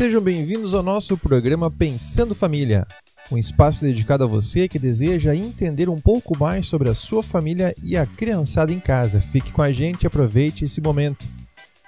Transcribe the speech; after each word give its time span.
Sejam 0.00 0.22
bem-vindos 0.22 0.72
ao 0.72 0.82
nosso 0.82 1.14
programa 1.14 1.70
Pensando 1.70 2.34
Família, 2.34 2.86
um 3.30 3.36
espaço 3.36 3.84
dedicado 3.84 4.24
a 4.24 4.26
você 4.26 4.66
que 4.66 4.78
deseja 4.78 5.36
entender 5.36 5.90
um 5.90 6.00
pouco 6.00 6.34
mais 6.38 6.64
sobre 6.64 6.88
a 6.88 6.94
sua 6.94 7.22
família 7.22 7.74
e 7.82 7.98
a 7.98 8.06
criançada 8.06 8.72
em 8.72 8.80
casa. 8.80 9.20
Fique 9.20 9.52
com 9.52 9.60
a 9.60 9.70
gente 9.70 10.04
e 10.04 10.06
aproveite 10.06 10.64
esse 10.64 10.80
momento. 10.80 11.26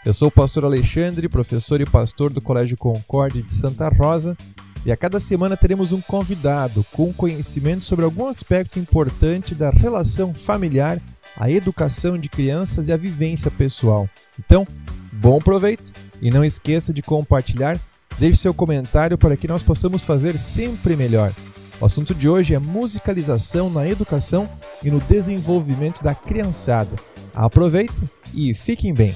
Eu 0.05 0.13
sou 0.13 0.29
o 0.29 0.31
pastor 0.31 0.63
Alexandre, 0.63 1.27
professor 1.27 1.81
e 1.81 1.87
pastor 1.87 2.31
do 2.31 2.43
Colégio 2.43 2.77
Concorde 2.77 3.41
de 3.41 3.55
Santa 3.55 3.89
Rosa, 3.89 4.37
e 4.85 4.93
a 4.93 4.97
cada 4.97 5.19
semana 5.19 5.57
teremos 5.57 5.91
um 5.91 6.03
convidado 6.03 6.85
com 6.93 7.15
conhecimento 7.15 7.83
sobre 7.83 8.05
algum 8.05 8.27
aspecto 8.27 8.79
importante 8.79 9.55
da 9.55 9.71
relação 9.71 10.35
familiar, 10.35 11.01
a 11.35 11.51
educação 11.51 12.19
de 12.19 12.29
crianças 12.29 12.89
e 12.89 12.93
a 12.93 12.97
vivência 12.99 13.51
pessoal. 13.51 14.07
Então, 14.39 14.69
bom 15.11 15.39
proveito 15.39 15.91
e 16.21 16.31
não 16.31 16.45
esqueça 16.45 16.93
de 16.93 17.01
compartilhar, 17.01 17.81
deixe 18.19 18.39
seu 18.39 18.55
comentário 18.55 19.19
para 19.19 19.37
que 19.37 19.49
nós 19.49 19.63
possamos 19.63 20.05
fazer 20.05 20.39
sempre 20.39 20.97
melhor. 20.97 21.33
O 21.81 21.85
assunto 21.85 22.15
de 22.15 22.29
hoje 22.29 22.55
é 22.55 22.59
musicalização 22.59 23.69
na 23.69 23.89
educação 23.89 24.49
e 24.83 24.91
no 24.91 25.01
desenvolvimento 25.01 26.03
da 26.03 26.15
criançada. 26.15 26.97
Aproveitem 27.35 28.09
e 28.33 28.55
fiquem 28.55 28.95
bem! 28.95 29.15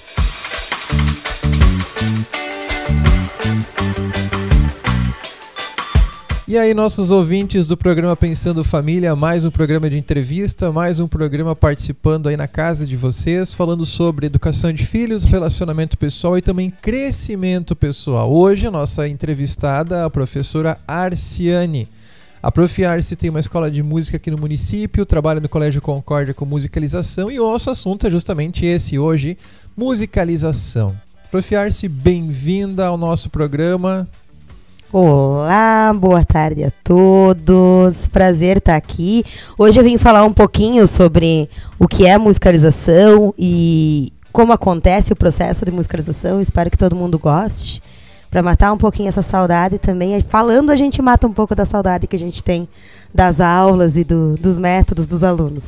E 6.49 6.57
aí, 6.57 6.73
nossos 6.73 7.11
ouvintes 7.11 7.67
do 7.67 7.77
programa 7.77 8.15
Pensando 8.15 8.63
Família, 8.63 9.17
mais 9.17 9.45
um 9.45 9.51
programa 9.51 9.91
de 9.91 9.99
entrevista, 9.99 10.71
mais 10.71 11.01
um 11.01 11.09
programa 11.09 11.57
participando 11.57 12.29
aí 12.29 12.37
na 12.37 12.47
casa 12.47 12.87
de 12.87 12.97
vocês, 12.97 13.53
falando 13.53 13.85
sobre 13.85 14.27
educação 14.27 14.73
de 14.73 14.87
filhos, 14.87 15.25
relacionamento 15.25 15.99
pessoal 15.99 16.39
e 16.39 16.43
também 16.43 16.71
crescimento 16.71 17.75
pessoal. 17.75 18.33
Hoje, 18.33 18.65
a 18.65 18.71
nossa 18.71 19.09
entrevistada, 19.09 20.05
a 20.05 20.11
professora 20.11 20.79
Arciane. 20.87 21.89
A 22.41 22.53
Prof. 22.53 22.85
Arce 22.85 23.17
tem 23.17 23.29
uma 23.29 23.41
escola 23.41 23.69
de 23.69 23.83
música 23.83 24.17
aqui 24.17 24.31
no 24.31 24.39
município, 24.39 25.05
trabalha 25.05 25.41
no 25.41 25.49
Colégio 25.49 25.83
Concórdia 25.83 26.33
com 26.33 26.45
musicalização 26.45 27.29
e 27.29 27.41
o 27.41 27.51
nosso 27.51 27.71
assunto 27.71 28.07
é 28.07 28.11
justamente 28.11 28.65
esse 28.65 28.97
hoje, 29.01 29.37
musicalização. 29.77 30.97
Prof. 31.29 31.57
Arce, 31.57 31.89
bem-vinda 31.89 32.87
ao 32.87 32.97
nosso 32.97 33.31
programa. 33.31 34.09
Olá, 34.93 35.93
boa 35.93 36.25
tarde 36.25 36.63
a 36.63 36.71
todos. 36.85 38.07
Prazer 38.07 38.59
estar 38.59 38.77
aqui. 38.77 39.25
Hoje 39.59 39.81
eu 39.81 39.83
vim 39.83 39.99
falar 39.99 40.25
um 40.25 40.33
pouquinho 40.33 40.87
sobre 40.87 41.51
o 41.77 41.89
que 41.89 42.07
é 42.07 42.17
musicalização 42.17 43.35
e 43.37 44.13
como 44.31 44.53
acontece 44.53 45.13
o 45.13 45.17
processo 45.17 45.65
de 45.65 45.73
musicalização. 45.73 46.41
Espero 46.41 46.71
que 46.71 46.79
todo 46.79 46.95
mundo 46.95 47.19
goste. 47.19 47.83
Para 48.31 48.45
matar 48.45 48.73
um 48.73 48.79
pouquinho 48.79 49.09
essa 49.09 49.23
saudade 49.23 49.77
também. 49.77 50.21
Falando, 50.21 50.71
a 50.71 50.77
gente 50.77 51.03
mata 51.03 51.27
um 51.27 51.33
pouco 51.33 51.53
da 51.53 51.67
saudade 51.67 52.07
que 52.07 52.15
a 52.15 52.19
gente 52.19 52.41
tem 52.41 52.69
das 53.13 53.41
aulas 53.41 53.97
e 53.97 54.05
do, 54.05 54.37
dos 54.37 54.57
métodos 54.57 55.09
dos 55.09 55.25
alunos. 55.25 55.65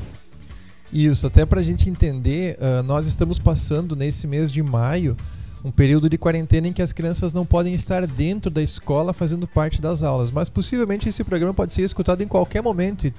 Isso, 0.93 1.27
até 1.27 1.45
para 1.45 1.59
a 1.59 1.65
gente 1.65 1.91
entender, 1.91 2.57
uh, 2.61 2.85
nós 2.85 3.09
estamos 3.09 3.41
passando 3.41 3.97
nesse 3.97 4.29
mês 4.29 4.51
de 4.53 4.63
maio 4.63 5.17
um 5.65 5.71
período 5.71 6.09
de 6.09 6.17
quarentena 6.17 6.69
em 6.69 6.73
que 6.73 6.83
as 6.83 6.93
crianças 6.93 7.35
não 7.35 7.45
podem 7.45 7.75
estar 7.75 8.07
dentro 8.07 8.51
da 8.51 8.63
escola 8.63 9.13
fazendo 9.13 9.47
parte 9.47 9.81
das 9.81 10.03
aulas. 10.03 10.31
Mas 10.31 10.49
possivelmente 10.49 11.09
esse 11.09 11.25
programa 11.25 11.55
pode 11.55 11.73
ser 11.73 11.83
escutado 11.83 12.23
em 12.23 12.29
qualquer 12.29 12.63
momento 12.63 13.07
e 13.07 13.15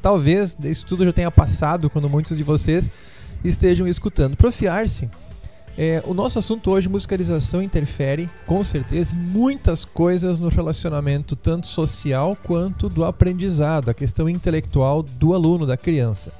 talvez 0.00 0.56
isso 0.64 0.86
tudo 0.86 1.04
já 1.04 1.12
tenha 1.12 1.30
passado 1.30 1.90
quando 1.90 2.08
muitos 2.08 2.36
de 2.36 2.42
vocês 2.42 2.90
estejam 3.44 3.86
escutando. 3.86 4.36
Profiar-se. 4.36 5.08
É, 5.78 6.02
o 6.04 6.12
nosso 6.12 6.38
assunto 6.38 6.70
hoje, 6.70 6.88
musicalização, 6.88 7.62
interfere, 7.62 8.28
com 8.46 8.62
certeza, 8.62 9.14
em 9.14 9.18
muitas 9.18 9.84
coisas 9.84 10.38
no 10.40 10.48
relacionamento, 10.48 11.36
tanto 11.36 11.66
social 11.66 12.36
quanto 12.42 12.88
do 12.88 13.04
aprendizado, 13.04 13.88
a 13.88 13.94
questão 13.94 14.28
intelectual 14.28 15.02
do 15.02 15.32
aluno, 15.32 15.64
da 15.64 15.76
criança. 15.76 16.32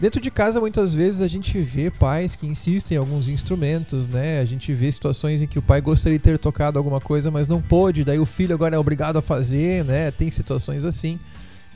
Dentro 0.00 0.18
de 0.18 0.30
casa, 0.30 0.58
muitas 0.58 0.94
vezes, 0.94 1.20
a 1.20 1.28
gente 1.28 1.58
vê 1.58 1.90
pais 1.90 2.34
que 2.34 2.46
insistem 2.46 2.96
em 2.96 2.98
alguns 2.98 3.28
instrumentos, 3.28 4.06
né? 4.06 4.40
A 4.40 4.46
gente 4.46 4.72
vê 4.72 4.90
situações 4.90 5.42
em 5.42 5.46
que 5.46 5.58
o 5.58 5.62
pai 5.62 5.82
gostaria 5.82 6.18
de 6.18 6.24
ter 6.24 6.38
tocado 6.38 6.78
alguma 6.78 7.02
coisa, 7.02 7.30
mas 7.30 7.46
não 7.46 7.60
pôde, 7.60 8.02
daí 8.02 8.18
o 8.18 8.24
filho 8.24 8.54
agora 8.54 8.74
é 8.74 8.78
obrigado 8.78 9.18
a 9.18 9.22
fazer, 9.22 9.84
né? 9.84 10.10
Tem 10.10 10.30
situações 10.30 10.86
assim. 10.86 11.20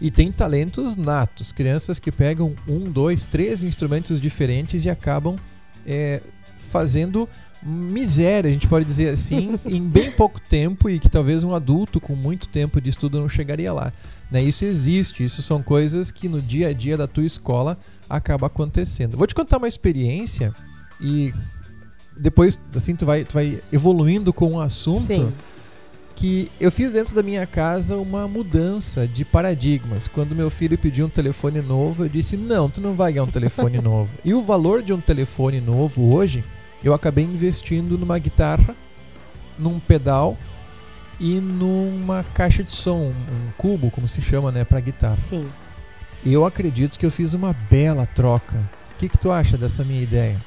E 0.00 0.10
tem 0.10 0.32
talentos 0.32 0.96
natos, 0.96 1.52
crianças 1.52 1.98
que 1.98 2.10
pegam 2.10 2.54
um, 2.66 2.90
dois, 2.90 3.26
três 3.26 3.62
instrumentos 3.62 4.18
diferentes 4.18 4.86
e 4.86 4.91
acabam 4.91 5.36
é, 5.86 6.22
fazendo 6.56 7.28
miséria, 7.62 8.48
a 8.48 8.52
gente 8.52 8.68
pode 8.68 8.84
dizer 8.84 9.08
assim, 9.08 9.58
em 9.64 9.82
bem 9.82 10.10
pouco 10.10 10.41
tempo 10.41 10.88
e 10.88 10.98
que 10.98 11.08
talvez 11.08 11.44
um 11.44 11.54
adulto 11.54 12.00
com 12.00 12.14
muito 12.14 12.48
tempo 12.48 12.80
de 12.80 12.88
estudo 12.91 13.20
não 13.20 13.28
chegaria 13.28 13.72
lá. 13.72 13.92
Né? 14.30 14.42
Isso 14.42 14.64
existe, 14.64 15.24
isso 15.24 15.42
são 15.42 15.62
coisas 15.62 16.10
que 16.10 16.28
no 16.28 16.41
dia 16.41 16.68
a 16.68 16.72
dia 16.72 16.96
da 16.96 17.06
tua 17.06 17.24
escola 17.24 17.78
acaba 18.16 18.47
acontecendo. 18.47 19.16
Vou 19.16 19.26
te 19.26 19.34
contar 19.34 19.58
uma 19.58 19.69
experiência 19.69 20.54
e 21.00 21.32
depois 22.16 22.60
assim 22.75 22.94
tu 22.94 23.04
vai, 23.04 23.25
tu 23.25 23.34
vai 23.34 23.60
evoluindo 23.72 24.32
com 24.32 24.47
o 24.47 24.52
um 24.54 24.60
assunto. 24.60 25.06
Sim. 25.06 25.32
Que 26.16 26.48
eu 26.60 26.70
fiz 26.70 26.92
dentro 26.92 27.12
da 27.12 27.24
minha 27.24 27.44
casa 27.44 27.97
uma 27.97 28.28
mudança 28.28 29.04
de 29.04 29.24
paradigmas. 29.24 30.06
Quando 30.06 30.32
meu 30.32 30.48
filho 30.48 30.78
pediu 30.78 31.06
um 31.06 31.08
telefone 31.08 31.60
novo, 31.60 32.04
eu 32.04 32.08
disse: 32.08 32.36
Não, 32.36 32.70
tu 32.70 32.80
não 32.80 32.94
vai 32.94 33.12
ganhar 33.12 33.24
um 33.24 33.30
telefone 33.30 33.78
novo. 33.82 34.14
E 34.24 34.32
o 34.32 34.41
valor 34.41 34.80
de 34.80 34.92
um 34.92 35.00
telefone 35.00 35.60
novo 35.60 36.14
hoje, 36.14 36.44
eu 36.84 36.94
acabei 36.94 37.24
investindo 37.24 37.98
numa 37.98 38.16
guitarra, 38.16 38.76
num 39.58 39.80
pedal 39.80 40.38
e 41.19 41.41
numa 41.41 42.24
caixa 42.34 42.62
de 42.62 42.72
som, 42.72 43.10
um 43.10 43.50
cubo, 43.58 43.91
como 43.91 44.06
se 44.06 44.22
chama, 44.22 44.53
né, 44.53 44.64
para 44.64 44.78
guitarra. 44.78 45.16
Sim. 45.16 45.48
Eu 46.26 46.46
acredito 46.46 46.98
que 46.98 47.04
eu 47.04 47.10
fiz 47.10 47.34
uma 47.34 47.54
bela 47.70 48.08
troca. 48.14 48.56
O 48.94 48.98
que, 48.98 49.08
que 49.10 49.18
tu 49.18 49.30
acha 49.30 49.58
dessa 49.58 49.84
minha 49.84 50.02
ideia? 50.02 50.40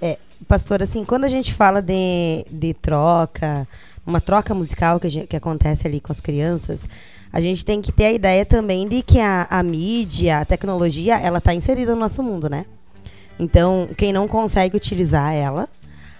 É, 0.00 0.18
pastor, 0.46 0.82
assim, 0.82 1.04
quando 1.04 1.24
a 1.24 1.28
gente 1.28 1.52
fala 1.52 1.82
de, 1.82 2.46
de 2.48 2.72
troca, 2.74 3.66
uma 4.06 4.20
troca 4.20 4.54
musical 4.54 5.00
que, 5.00 5.08
gente, 5.08 5.26
que 5.26 5.36
acontece 5.36 5.84
ali 5.84 6.00
com 6.00 6.12
as 6.12 6.20
crianças, 6.20 6.88
a 7.32 7.40
gente 7.40 7.64
tem 7.64 7.82
que 7.82 7.90
ter 7.90 8.04
a 8.04 8.12
ideia 8.12 8.46
também 8.46 8.86
de 8.86 9.02
que 9.02 9.18
a, 9.18 9.48
a 9.50 9.62
mídia, 9.64 10.38
a 10.38 10.44
tecnologia, 10.44 11.18
ela 11.18 11.38
está 11.38 11.52
inserida 11.52 11.92
no 11.92 12.00
nosso 12.00 12.22
mundo, 12.22 12.48
né? 12.48 12.64
Então, 13.38 13.88
quem 13.96 14.12
não 14.12 14.28
consegue 14.28 14.76
utilizar 14.76 15.34
ela, 15.34 15.68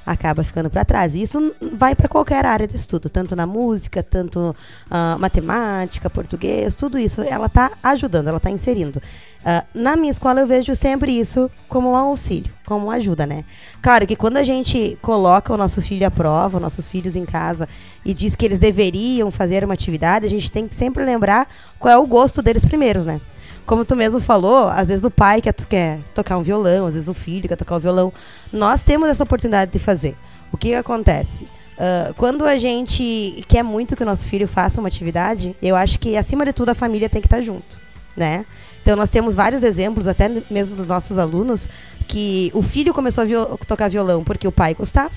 acaba 0.07 0.45
ficando 0.45 0.71
para 0.71 0.85
trás. 0.85 1.15
E 1.15 1.23
isso 1.23 1.53
vai 1.75 1.97
para 1.97 2.09
qualquer 2.09 2.47
área 2.47 2.67
de 2.67 2.77
estudo, 2.77 3.11
tanto 3.11 3.35
na 3.35 3.47
música, 3.47 4.03
tanto 4.03 4.55
uh, 4.87 5.19
matemática, 5.19 6.09
português, 6.09 6.77
tudo 6.77 6.99
isso. 6.99 7.21
Ela 7.23 7.47
está 7.47 7.73
ajudando, 7.83 8.29
ela 8.29 8.37
está 8.37 8.49
inserindo. 8.49 9.03
Uh, 9.41 9.67
na 9.75 9.97
minha 9.97 10.11
escola 10.11 10.41
eu 10.41 10.47
vejo 10.47 10.75
sempre 10.77 11.19
isso 11.19 11.51
como 11.69 11.91
um 11.91 11.97
auxílio, 11.97 12.53
como 12.65 12.87
uma 12.87 12.95
ajuda, 12.95 13.27
né? 13.27 13.45
Claro 13.83 14.07
que 14.07 14.17
quando 14.17 14.37
a 14.37 14.45
gente 14.45 14.97
coloca 15.03 15.53
o 15.53 15.57
nosso 15.57 15.83
filho 15.83 16.07
à 16.07 16.11
prova, 16.11 16.61
nossos 16.61 16.89
filhos 16.89 17.17
em 17.17 17.25
casa, 17.25 17.69
e 18.05 18.15
diz 18.15 18.37
que 18.37 18.45
eles 18.45 18.59
deveriam 18.59 19.31
fazer 19.31 19.65
uma 19.65 19.75
atividade, 19.75 20.27
a 20.27 20.31
gente 20.31 20.51
tem 20.51 20.69
que 20.69 20.75
sempre 20.75 21.05
lembrar 21.05 21.49
qual 21.79 21.93
é 21.93 21.99
o 21.99 22.07
gosto 22.07 22.41
deles 22.43 22.65
primeiro, 22.65 23.03
né? 23.03 23.21
Como 23.67 23.85
tu 23.85 23.97
mesmo 23.97 24.21
falou, 24.21 24.69
às 24.69 24.89
vezes 24.89 25.05
o 25.05 25.11
pai 25.11 25.43
quer, 25.43 25.53
quer 25.53 25.99
tocar 26.15 26.39
um 26.39 26.43
violão, 26.43 26.87
às 26.87 26.95
vezes 26.95 27.09
o 27.09 27.15
filho 27.15 27.49
quer 27.49 27.57
tocar 27.57 27.77
um 27.77 27.81
violão. 27.81 28.13
Nós 28.53 28.85
temos 28.85 29.09
essa 29.09 29.25
oportunidade 29.25 29.73
de 29.73 29.79
fazer. 29.81 30.15
O 30.53 30.57
que, 30.57 30.73
acontece? 30.73 31.45
Uh, 31.45 32.15
quando 32.15 32.47
a 32.47 32.57
gente 32.57 33.45
quer 33.49 33.65
muito 33.65 33.97
que 33.97 34.05
o 34.05 34.07
nosso 34.07 34.29
filho 34.29 34.47
faça 34.47 34.81
uma 34.81 34.87
atividade, 34.87 35.55
eu 35.61 35.75
acho 35.75 35.99
que, 35.99 36.17
acima 36.17 36.45
de 36.45 36.53
tudo, 36.53 36.71
a 36.71 36.75
família 36.75 37.09
tem 37.09 37.21
que 37.21 37.27
estar 37.27 37.43
junto, 37.43 37.79
né? 38.17 38.47
Então, 38.81 38.97
nós 38.97 39.11
temos 39.11 39.35
vários 39.35 39.65
exemplos, 39.65 40.07
até 40.07 40.31
mesmo 40.49 40.77
dos 40.77 40.87
nossos 40.87 41.19
alunos, 41.19 41.69
que 42.07 42.53
o 42.55 42.63
filho 42.63 42.95
começou 42.95 43.23
a 43.23 43.25
viol 43.25 43.59
tocar 43.67 43.91
violão 43.91 44.23
porque 44.23 44.47
o 44.47 44.53
pai 44.53 44.75
gostava, 44.75 45.15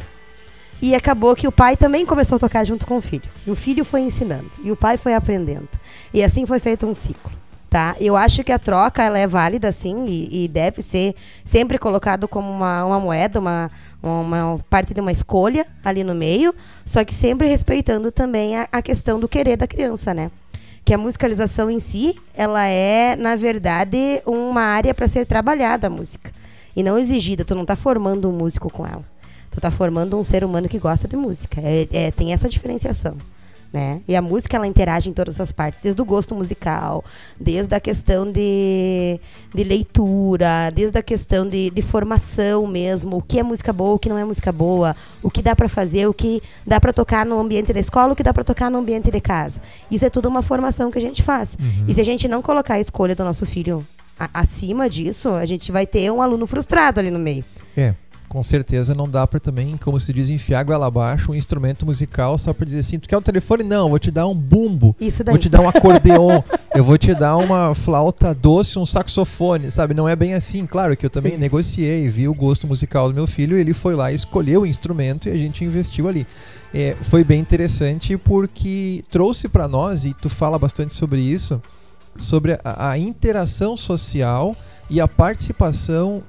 e 0.82 0.96
acabou 0.96 1.36
que 1.36 1.48
o 1.48 1.52
pai 1.52 1.78
também 1.78 2.04
começou 2.04 2.38
a 2.38 2.40
tocar 2.40 2.66
junto 2.66 2.88
com 2.88 2.98
o 2.98 3.02
filho. 3.02 3.30
E 3.46 3.52
o 3.52 3.56
filho 3.56 3.86
foi 3.86 4.02
ensinando, 4.02 4.50
e 4.64 4.72
o 4.72 4.76
pai 4.76 4.98
foi 4.98 5.14
aprendendo. 5.14 5.70
E 6.12 6.24
assim 6.24 6.48
foi 6.48 6.60
feito 6.60 6.88
um 6.88 6.96
ciclo 6.96 7.32
tá? 7.70 7.96
Eu 8.00 8.16
acho 8.16 8.44
que 8.44 8.52
a 8.52 8.58
troca 8.58 9.04
ela 9.04 9.20
é 9.20 9.28
válida, 9.28 9.72
sim, 9.72 10.06
e, 10.08 10.46
e 10.46 10.48
deve 10.48 10.82
ser 10.82 11.14
sempre 11.44 11.78
colocado 11.78 12.28
como 12.28 12.50
uma, 12.50 12.84
uma 12.84 13.00
moeda, 13.00 13.40
uma, 13.40 13.70
uma 14.02 14.60
parte 14.70 14.94
de 14.94 15.00
uma 15.00 15.12
escolha 15.12 15.68
ali 15.84 16.04
no 16.04 16.16
meio, 16.16 16.54
só 16.86 17.04
que 17.04 17.14
sempre 17.14 17.48
respeitando 17.48 18.12
também 18.12 18.58
a, 18.58 18.68
a 18.72 18.82
questão 18.82 19.20
do 19.20 19.28
querer 19.28 19.56
da 19.56 19.68
criança, 19.68 20.14
né? 20.14 20.32
Que 20.84 20.94
a 20.94 20.98
musicalização 20.98 21.70
em 21.70 21.80
si, 21.80 22.20
ela 22.34 22.66
é, 22.66 23.16
na 23.16 23.36
verdade, 23.36 24.22
uma 24.26 24.62
área 24.62 24.94
para 24.94 25.08
ser 25.08 25.26
trabalhada 25.26 25.88
a 25.88 25.90
música. 25.90 26.32
E 26.76 26.82
não 26.82 26.98
exigida, 26.98 27.46
tu 27.46 27.54
não 27.54 27.62
está 27.62 27.76
formando 27.76 28.30
um 28.30 28.32
músico 28.32 28.72
com 28.72 28.86
ela. 28.86 29.04
Tu 29.52 29.58
está 29.58 29.70
formando 29.70 30.18
um 30.18 30.24
ser 30.24 30.44
humano 30.44 30.70
que 30.70 30.80
gosta 30.80 31.08
de 31.08 31.16
música. 31.16 31.62
É, 31.62 31.88
é, 31.92 32.12
tem 32.12 32.34
essa 32.34 32.48
diferenciação. 32.48 33.18
Né? 33.72 34.02
E 34.08 34.16
a 34.16 34.22
música 34.22 34.58
ela 34.58 34.66
interage 34.66 35.10
em 35.10 35.14
todas 35.14 35.40
as 35.40 35.52
partes, 35.52 35.84
desde 35.84 36.02
o 36.02 36.06
gosto 36.06 36.34
musical, 36.34 37.04
desde 37.40 37.74
a 37.76 37.80
questão 37.80 38.30
de, 38.30 39.20
de 39.54 39.64
leitura, 39.64 40.72
desde 40.74 40.98
a 40.98 41.04
questão 41.04 41.48
de, 41.48 41.70
de 41.70 41.82
formação 41.82 42.66
mesmo, 42.66 43.18
o 43.18 43.22
que 43.22 43.40
é 43.40 43.44
música 43.44 43.72
boa, 43.72 43.94
o 43.94 44.00
que 44.00 44.10
não 44.10 44.18
é 44.18 44.26
música 44.26 44.52
boa, 44.52 44.96
o 45.22 45.30
que 45.30 45.42
dá 45.42 45.56
para 45.56 45.70
fazer, 45.70 46.08
o 46.08 46.14
que 46.14 46.42
dá 46.66 46.80
para 46.80 46.92
tocar 46.92 47.26
no 47.26 47.40
ambiente 47.40 47.72
da 47.72 47.80
escola, 47.80 48.14
o 48.14 48.16
que 48.16 48.24
dá 48.24 48.34
para 48.34 48.44
tocar 48.44 48.72
no 48.72 48.80
ambiente 48.80 49.12
de 49.12 49.22
casa. 49.22 49.62
Isso 49.92 50.06
é 50.06 50.10
tudo 50.10 50.28
uma 50.28 50.42
formação 50.42 50.90
que 50.90 50.98
a 50.98 51.02
gente 51.02 51.22
faz. 51.22 51.56
Uhum. 51.60 51.86
E 51.88 51.94
se 51.94 52.02
a 52.02 52.06
gente 52.06 52.28
não 52.28 52.42
colocar 52.42 52.76
a 52.76 52.80
escolha 52.80 53.16
do 53.16 53.24
nosso 53.24 53.46
filho 53.46 53.86
acima 54.34 54.90
disso, 54.90 55.30
a 55.30 55.46
gente 55.46 55.72
vai 55.72 55.86
ter 55.86 56.12
um 56.12 56.22
aluno 56.22 56.46
frustrado 56.46 57.00
ali 57.00 57.10
no 57.10 57.20
meio. 57.20 57.46
É, 57.78 57.94
com 58.30 58.44
certeza 58.44 58.94
não 58.94 59.10
dá 59.10 59.26
pra 59.26 59.40
também, 59.40 59.76
como 59.78 60.00
se 60.00 60.14
diz, 60.14 60.30
enfiar 60.30 60.64
goela 60.64 60.86
abaixo 60.86 61.32
um 61.32 61.36
instrumento 61.36 61.84
musical 61.84 62.38
só 62.38 62.54
pra 62.54 62.64
dizer 62.64 62.80
assim, 62.80 63.00
tu 63.00 63.10
quer 63.10 63.18
um 63.18 63.22
telefone? 63.22 63.64
Não, 63.64 63.86
eu 63.86 63.90
vou 63.90 64.00
te 64.00 64.12
dar 64.12 64.28
um 64.28 64.36
bumbo. 64.36 64.96
Isso 65.00 65.24
daí. 65.24 65.34
Vou 65.34 65.42
te 65.42 65.50
dar 65.50 65.62
um 65.62 65.68
acordeon, 65.68 66.42
eu 66.76 66.84
vou 66.84 66.98
te 66.98 67.14
dar 67.16 67.36
uma 67.38 67.74
flauta 67.74 68.34
doce, 68.34 68.78
um 68.78 68.86
saxofone, 68.86 69.72
sabe? 69.72 69.96
Não 69.96 70.08
é 70.08 70.16
bem 70.16 70.36
assim. 70.36 70.66
Claro 70.66 70.96
que 70.96 71.06
eu 71.06 71.10
também 71.10 71.32
Isso. 71.34 71.42
negociei, 71.42 72.08
vi 72.08 72.28
o 72.28 72.34
gosto 72.34 72.68
musical 72.68 73.10
do 73.10 73.16
meu 73.16 73.26
filho, 73.26 73.58
ele 73.58 73.74
foi 73.74 73.96
lá, 73.96 74.12
escolheu 74.12 74.62
o 74.62 74.68
instrumento 74.68 75.28
e 75.28 75.32
a 75.32 75.38
gente 75.38 75.66
investiu 75.66 76.08
ali. 76.08 76.28
É, 76.72 76.96
foi 77.02 77.24
bem 77.24 77.40
interessante 77.40 78.16
porque 78.16 79.04
trouxe 79.10 79.50
pra 79.50 79.68
nós, 79.68 80.06
e 80.06 80.14
tu 80.14 80.30
fala 80.30 80.60
bastante 80.60 80.94
sobre 80.94 81.20
isso, 81.20 81.60
sobre 82.16 82.60
a, 82.64 82.92
a 82.92 82.98
interação 82.98 83.76
social 83.76 84.56
e 84.88 85.02
a 85.02 85.08
participação 85.08 86.24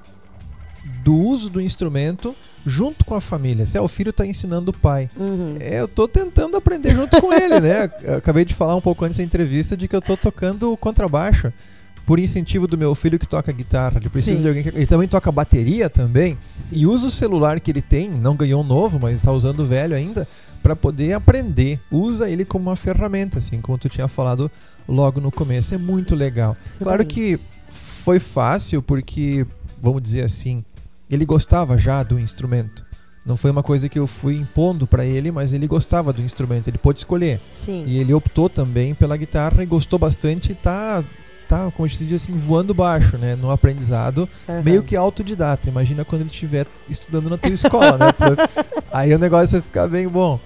do 1.04 1.14
uso 1.14 1.50
do 1.50 1.60
instrumento 1.60 2.34
junto 2.64 3.04
com 3.04 3.14
a 3.14 3.20
família. 3.20 3.64
Se 3.66 3.78
é 3.78 3.80
o 3.80 3.88
filho 3.88 4.10
está 4.10 4.26
ensinando 4.26 4.70
o 4.70 4.74
pai. 4.74 5.08
Uhum. 5.16 5.56
É, 5.60 5.80
eu 5.80 5.88
tô 5.88 6.06
tentando 6.06 6.56
aprender 6.56 6.94
junto 6.94 7.20
com 7.20 7.32
ele, 7.32 7.60
né? 7.60 7.90
Eu 8.02 8.16
acabei 8.16 8.44
de 8.44 8.54
falar 8.54 8.74
um 8.76 8.80
pouco 8.80 9.04
antes 9.04 9.18
da 9.18 9.24
entrevista 9.24 9.76
de 9.76 9.88
que 9.88 9.96
eu 9.96 10.02
tô 10.02 10.16
tocando 10.16 10.76
contrabaixo 10.76 11.52
por 12.06 12.18
incentivo 12.18 12.66
do 12.66 12.76
meu 12.76 12.94
filho 12.94 13.18
que 13.18 13.26
toca 13.26 13.52
guitarra. 13.52 13.98
Ele 13.98 14.08
precisa 14.08 14.36
Sim. 14.36 14.42
de 14.42 14.48
alguém 14.48 14.62
que 14.62 14.68
ele 14.70 14.86
também 14.86 15.08
toca 15.08 15.30
bateria 15.30 15.88
também 15.88 16.36
e 16.72 16.86
usa 16.86 17.06
o 17.06 17.10
celular 17.10 17.60
que 17.60 17.70
ele 17.70 17.82
tem, 17.82 18.10
não 18.10 18.34
ganhou 18.34 18.62
um 18.62 18.66
novo, 18.66 18.98
mas 18.98 19.14
está 19.14 19.32
usando 19.32 19.60
o 19.60 19.66
velho 19.66 19.94
ainda 19.94 20.26
para 20.62 20.74
poder 20.76 21.12
aprender. 21.12 21.78
Usa 21.90 22.28
ele 22.28 22.44
como 22.44 22.68
uma 22.68 22.76
ferramenta, 22.76 23.38
assim 23.38 23.60
como 23.60 23.78
tu 23.78 23.88
tinha 23.88 24.08
falado 24.08 24.50
logo 24.88 25.20
no 25.20 25.30
começo. 25.30 25.74
É 25.74 25.78
muito 25.78 26.14
legal. 26.14 26.56
Isso 26.66 26.82
Claro 26.82 26.98
daí. 26.98 27.06
que 27.06 27.40
foi 27.70 28.18
fácil 28.18 28.82
porque, 28.82 29.46
vamos 29.80 30.02
dizer 30.02 30.24
assim, 30.24 30.64
ele 31.10 31.24
gostava 31.24 31.76
já 31.76 32.02
do 32.02 32.18
instrumento. 32.18 32.84
Não 33.24 33.36
foi 33.36 33.50
uma 33.50 33.62
coisa 33.62 33.88
que 33.88 33.98
eu 33.98 34.06
fui 34.06 34.36
impondo 34.36 34.86
para 34.86 35.04
ele, 35.04 35.30
mas 35.30 35.52
ele 35.52 35.66
gostava 35.66 36.12
do 36.12 36.22
instrumento, 36.22 36.68
ele 36.68 36.78
pôde 36.78 37.00
escolher. 37.00 37.38
Sim. 37.54 37.84
E 37.86 37.98
ele 37.98 38.14
optou 38.14 38.48
também 38.48 38.94
pela 38.94 39.16
guitarra 39.16 39.62
e 39.62 39.66
gostou 39.66 39.98
bastante 39.98 40.52
e 40.52 40.54
tá, 40.54 41.04
tá 41.46 41.70
como 41.72 41.88
se 41.88 42.06
diz 42.06 42.22
assim, 42.22 42.32
voando 42.32 42.72
baixo, 42.72 43.18
né? 43.18 43.36
No 43.36 43.50
aprendizado, 43.50 44.26
Aham. 44.48 44.62
meio 44.62 44.82
que 44.82 44.96
autodidata. 44.96 45.68
Imagina 45.68 46.04
quando 46.04 46.22
ele 46.22 46.30
estiver 46.30 46.66
estudando 46.88 47.28
na 47.28 47.36
tua 47.36 47.52
escola, 47.52 47.98
né? 47.98 48.06
Aí 48.90 49.14
o 49.14 49.18
negócio 49.18 49.52
vai 49.52 49.60
ficar 49.60 49.86
bem 49.86 50.08
bom. 50.08 50.40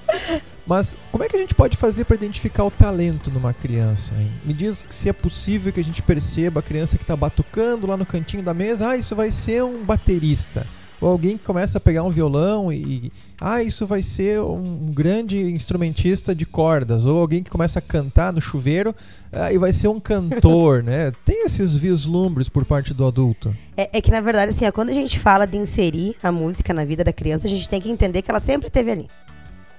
Mas 0.67 0.97
como 1.13 1.23
é 1.23 1.29
que 1.29 1.37
a 1.37 1.41
gente 1.41 1.55
pode 1.55 1.77
fazer 1.77 2.05
para 2.05 2.17
identificar 2.17 2.65
o 2.65 2.71
talento 2.71 3.31
numa 3.31 3.53
criança? 3.53 4.15
hein? 4.19 4.31
Me 4.45 4.55
diz 4.55 4.85
se 4.89 5.09
é 5.09 5.13
possível 5.13 5.73
que 5.73 5.81
a 5.81 5.85
gente 5.85 6.03
perceba 6.03 6.61
a 6.61 6.63
criança 6.63 6.97
que 6.97 7.05
está 7.05 7.17
batucando 7.17 7.87
lá 7.87 7.97
no 7.97 8.07
cantinho 8.07 8.43
da 8.43 8.55
mesa, 8.55 8.91
ah, 8.91 8.97
isso 8.97 9.15
vai 9.15 9.31
ser 9.31 9.63
um 9.63 9.85
baterista. 9.85 10.67
Ou 11.01 11.11
alguém 11.11 11.37
que 11.37 11.45
começa 11.45 11.77
a 11.77 11.81
pegar 11.81 12.03
um 12.03 12.09
violão 12.09 12.73
e, 12.73 13.13
ah, 13.39 13.63
isso 13.63 13.87
vai 13.87 14.01
ser 14.01 14.41
um, 14.41 14.89
um 14.89 14.93
grande 14.95 15.39
instrumentista 15.39 16.35
de 16.35 16.47
cordas. 16.47 17.05
Ou 17.05 17.21
alguém 17.21 17.43
que 17.43 17.51
começa 17.51 17.79
a 17.79 17.83
cantar 17.83 18.33
no 18.33 18.41
chuveiro 18.41 18.95
ah, 19.31 19.53
e 19.53 19.59
vai 19.59 19.71
ser 19.71 19.89
um 19.89 20.01
cantor, 20.01 20.83
né? 20.83 21.13
Tem 21.23 21.45
esses 21.45 21.77
vislumbres 21.77 22.49
por 22.49 22.65
parte 22.65 22.95
do 22.95 23.07
adulto. 23.07 23.55
É, 23.77 23.99
é 23.99 24.01
que, 24.01 24.11
na 24.11 24.23
verdade, 24.23 24.53
assim, 24.53 24.67
ó, 24.67 24.73
quando 24.73 24.91
a 24.91 24.95
gente 24.95 25.19
fala 25.19 25.47
de 25.47 25.59
inserir 25.59 26.17
a 26.23 26.33
música 26.33 26.73
na 26.73 26.87
vida 26.87 27.05
da 27.05 27.13
criança, 27.13 27.47
a 27.47 27.51
gente 27.51 27.69
tem 27.69 27.83
que 27.83 27.91
entender 27.91 28.23
que 28.23 28.31
ela 28.31 28.41
sempre 28.41 28.69
esteve 28.69 28.91
ali. 28.91 29.09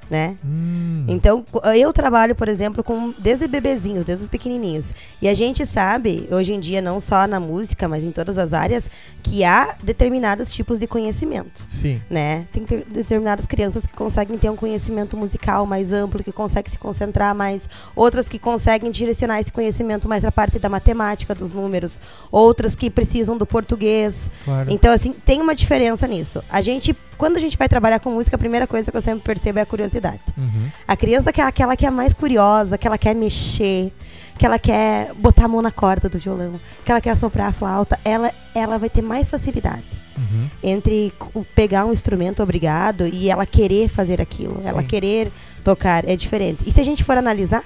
Né? 0.10 0.36
Hum, 0.46 1.06
Então, 1.08 1.44
eu 1.76 1.92
trabalho, 1.92 2.36
por 2.36 2.48
exemplo, 2.48 2.84
com 2.84 3.14
desde 3.18 3.48
bebezinhos, 3.48 4.06
desde 4.06 4.24
os 4.24 4.30
pequenininhos. 4.30 4.94
E 5.22 5.28
a 5.28 5.34
gente 5.34 5.66
sabe, 5.66 6.28
hoje 6.32 6.54
em 6.54 6.60
dia, 6.60 6.80
não 6.82 7.02
só 7.02 7.26
na 7.26 7.40
música, 7.40 7.88
mas 7.88 8.04
em 8.04 8.12
todas 8.12 8.38
as 8.38 8.54
áreas, 8.54 8.90
que 9.24 9.44
há 9.44 9.76
determinados 9.82 10.52
tipos 10.54 10.80
de 10.80 10.88
conhecimento. 10.88 11.66
sim. 11.68 12.00
Né? 12.10 12.46
Tem 12.54 12.64
ter- 12.64 12.86
determinadas 12.88 13.46
crianças 13.48 13.86
que 13.88 13.94
conseguem 13.94 14.38
ter 14.38 14.50
um 14.50 14.56
conhecimento 14.56 15.18
musical 15.18 15.66
mais 15.66 15.92
amplo, 15.92 16.24
que 16.24 16.32
conseguem 16.32 16.72
se 16.72 16.78
concentrar 16.78 17.34
mais, 17.34 17.68
outras 17.96 18.30
que 18.30 18.38
conseguem 18.38 18.92
direcionar 18.92 19.40
esse 19.42 19.52
conhecimento 19.52 20.08
mais 20.08 20.22
para 20.22 20.30
a 20.30 20.32
parte 20.32 20.60
da 20.60 20.70
matemática, 20.70 21.34
dos 21.34 21.54
números, 21.54 22.00
outras 22.32 22.76
que 22.76 22.90
precisam 22.90 23.38
do 23.38 23.46
português. 23.46 24.30
Claro. 24.44 24.70
Então, 24.72 24.94
assim, 24.94 25.14
tem 25.26 25.42
uma 25.42 25.56
diferença 25.56 26.08
nisso. 26.08 26.44
A 26.50 26.62
gente, 26.62 26.96
quando 27.18 27.38
a 27.38 27.40
gente 27.40 27.58
vai 27.58 27.68
trabalhar 27.70 28.00
com 28.00 28.12
música, 28.12 28.36
a 28.36 28.40
primeira 28.40 28.68
coisa 28.68 28.92
que 28.92 28.98
eu 28.98 29.02
sempre 29.02 29.24
percebo 29.24 29.60
é 29.60 29.62
a 29.62 29.66
curiosidade. 29.66 30.22
Uhum. 30.38 30.70
A 30.88 30.96
criança 30.96 31.32
que 31.32 31.42
é 31.42 31.44
aquela 31.44 31.76
que 31.76 31.86
é 31.86 31.90
mais 31.92 32.14
curiosa, 32.14 32.78
que 32.78 32.88
ela 32.88 32.98
quer 32.98 33.16
mexer, 33.16 33.92
que 34.38 34.46
ela 34.46 34.60
quer 34.60 35.14
botar 35.16 35.46
a 35.46 35.48
mão 35.48 35.62
na 35.62 35.72
corda 35.72 36.10
do 36.10 36.18
violão, 36.20 36.60
que 36.84 36.92
ela 36.92 37.02
quer 37.02 37.16
soprar 37.16 37.48
a 37.48 37.54
flauta, 37.54 38.00
ela, 38.04 38.32
ela 38.54 38.78
vai 38.78 38.90
ter 38.90 39.02
mais 39.02 39.30
facilidade 39.30 40.06
Uhum. 40.18 40.48
entre 40.64 41.12
pegar 41.54 41.84
um 41.84 41.92
instrumento 41.92 42.42
obrigado 42.42 43.06
e 43.06 43.30
ela 43.30 43.46
querer 43.46 43.90
fazer 43.90 44.22
aquilo, 44.22 44.62
ela 44.64 44.80
Sim. 44.80 44.88
querer 44.88 45.30
tocar, 45.62 46.08
é 46.08 46.16
diferente. 46.16 46.60
E 46.66 46.72
se 46.72 46.80
a 46.80 46.86
gente 46.86 47.04
for 47.04 47.18
analisar, 47.18 47.62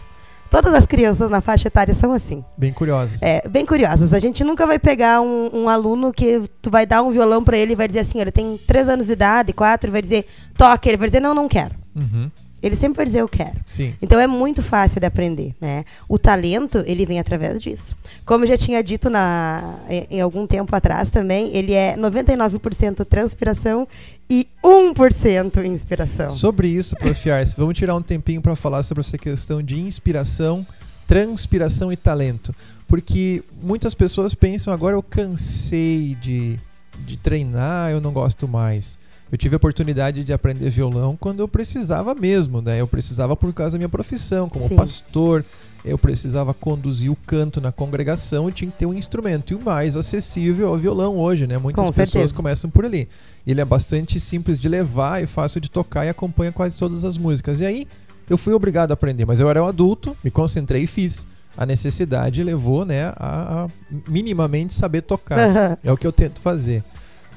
todas 0.50 0.74
as 0.74 0.86
crianças 0.86 1.30
na 1.30 1.42
faixa 1.42 1.68
etária 1.68 1.94
são 1.94 2.12
assim. 2.12 2.44
Bem 2.58 2.74
curiosas. 2.74 3.22
É, 3.22 3.48
bem 3.48 3.66
curiosas. 3.66 4.14
A 4.14 4.20
gente 4.20 4.44
nunca 4.44 4.66
vai 4.66 4.80
pegar 4.80 5.22
um, 5.22 5.50
um 5.54 5.70
aluno 5.70 6.12
que 6.12 6.42
tu 6.62 6.70
vai 6.70 6.86
dar 6.86 7.02
um 7.02 7.12
violão 7.12 7.44
pra 7.44 7.58
ele 7.58 7.74
e 7.74 7.76
vai 7.76 7.88
dizer 7.88 8.00
assim, 8.00 8.20
ele 8.20 8.32
tem 8.32 8.60
três 8.68 8.90
anos 8.90 9.08
de 9.08 9.14
idade, 9.14 9.54
quatro, 9.54 9.90
e 9.90 9.92
vai 9.92 10.02
dizer, 10.02 10.26
toque, 10.58 10.90
ele 10.90 10.98
vai 10.98 11.08
dizer, 11.08 11.20
não, 11.20 11.34
não 11.34 11.48
quero. 11.48 11.76
Uhum. 11.96 12.30
Ele 12.62 12.76
sempre 12.76 12.98
vai 12.98 13.06
dizer, 13.06 13.22
eu 13.22 13.30
quero. 13.30 13.56
Sim. 13.66 13.96
Então 14.02 14.20
é 14.20 14.28
muito 14.28 14.62
fácil 14.62 15.00
de 15.00 15.06
aprender, 15.06 15.56
né? 15.62 15.86
O 16.10 16.20
talento, 16.20 16.84
ele 16.86 17.06
vem 17.06 17.20
através 17.20 17.62
disso. 17.62 17.96
Como 18.26 18.44
eu 18.44 18.50
já 18.50 18.58
tinha 18.58 18.84
dito 18.84 19.10
na, 19.10 19.76
em, 19.90 20.18
em 20.18 20.22
algum 20.22 20.46
tempo 20.46 20.76
atrás 20.76 21.10
também, 21.10 21.56
ele 21.56 21.74
é 21.74 21.96
99% 21.96 23.06
transpiração 23.06 23.88
e 24.30 24.48
1% 24.64 25.66
inspiração. 25.66 26.30
Sobre 26.30 26.68
isso, 26.68 26.96
Prof. 26.96 27.32
Arce, 27.32 27.56
vamos 27.58 27.78
tirar 27.78 27.96
um 27.96 28.02
tempinho 28.02 28.42
para 28.42 28.56
falar 28.56 28.84
sobre 28.84 29.02
essa 29.02 29.18
questão 29.18 29.64
de 29.64 29.80
inspiração, 29.80 30.66
transpiração 31.08 31.92
e 31.92 31.98
talento. 31.98 32.54
Porque 32.88 33.44
muitas 33.62 33.96
pessoas 33.96 34.36
pensam, 34.36 34.74
agora 34.74 34.96
eu 34.96 35.04
cansei 35.04 36.16
de, 36.22 36.60
de 37.06 37.18
treinar, 37.18 37.92
eu 37.92 38.00
não 38.00 38.12
gosto 38.12 38.48
mais. 38.48 38.98
Eu 39.32 39.38
tive 39.38 39.56
a 39.56 39.58
oportunidade 39.58 40.24
de 40.24 40.34
aprender 40.34 40.70
violão 40.70 41.16
quando 41.16 41.40
eu 41.40 41.48
precisava 41.48 42.16
mesmo, 42.16 42.62
né? 42.62 42.82
Eu 42.82 42.88
precisava 42.88 43.36
por 43.36 43.54
causa 43.54 43.74
da 43.74 43.78
minha 43.78 43.90
profissão, 43.90 44.50
como 44.50 44.68
Sim. 44.68 44.76
pastor, 44.76 45.46
eu 45.86 45.98
precisava 45.98 46.54
conduzir 46.54 47.12
o 47.12 47.16
canto 47.16 47.62
na 47.62 47.72
congregação 47.72 48.50
e 48.50 48.52
tinha 48.52 48.72
que 48.72 48.78
ter 48.78 48.86
um 48.86 48.94
instrumento. 48.94 49.54
E 49.54 49.56
o 49.56 49.62
mais 49.64 49.96
acessível 49.96 50.68
é 50.68 50.72
o 50.72 50.78
violão 50.78 51.18
hoje, 51.18 51.46
né? 51.46 51.58
Muitas 51.58 51.86
Com 51.86 51.92
pessoas 51.92 52.10
certeza. 52.10 52.34
começam 52.34 52.70
por 52.70 52.86
ali. 52.86 53.08
Ele 53.46 53.62
é 53.62 53.66
bastante 53.66 54.20
simples 54.20 54.60
de 54.60 54.68
levar 54.68 55.24
e 55.24 55.28
fácil 55.28 55.62
de 55.62 55.70
tocar 55.70 56.06
e 56.06 56.10
acompanha 56.10 56.52
quase 56.52 56.76
todas 56.76 57.04
as 57.04 57.18
músicas. 57.18 57.62
E 57.62 57.66
aí 57.66 57.88
eu 58.30 58.38
fui 58.38 58.54
obrigado 58.54 58.92
a 58.92 58.94
aprender, 58.94 59.26
mas 59.26 59.40
eu 59.40 59.50
era 59.50 59.64
um 59.64 59.68
adulto, 59.68 60.18
me 60.24 60.32
concentrei 60.32 60.84
e 60.84 60.88
fiz. 60.88 61.26
A 61.58 61.66
necessidade 61.66 62.42
levou, 62.44 62.86
né, 62.86 63.08
a, 63.18 63.66
a 63.66 63.68
minimamente 64.08 64.74
saber 64.74 65.02
tocar. 65.02 65.78
É 65.84 65.92
o 65.92 65.98
que 65.98 66.08
eu 66.08 66.12
tento 66.12 66.40
fazer. 66.40 66.84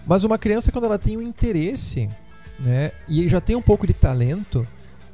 Mas 0.07 0.25
uma 0.25 0.39
criança, 0.39 0.71
quando 0.73 0.85
ela 0.85 0.99
tem 0.99 1.17
um 1.17 1.23
interesse, 1.23 2.09
né, 2.59 2.93
e 3.09 3.29
já 3.29 3.41
tem 3.41 3.55
um 3.57 3.63
pouco 3.63 3.87
de 3.87 3.93
talento, 3.93 4.67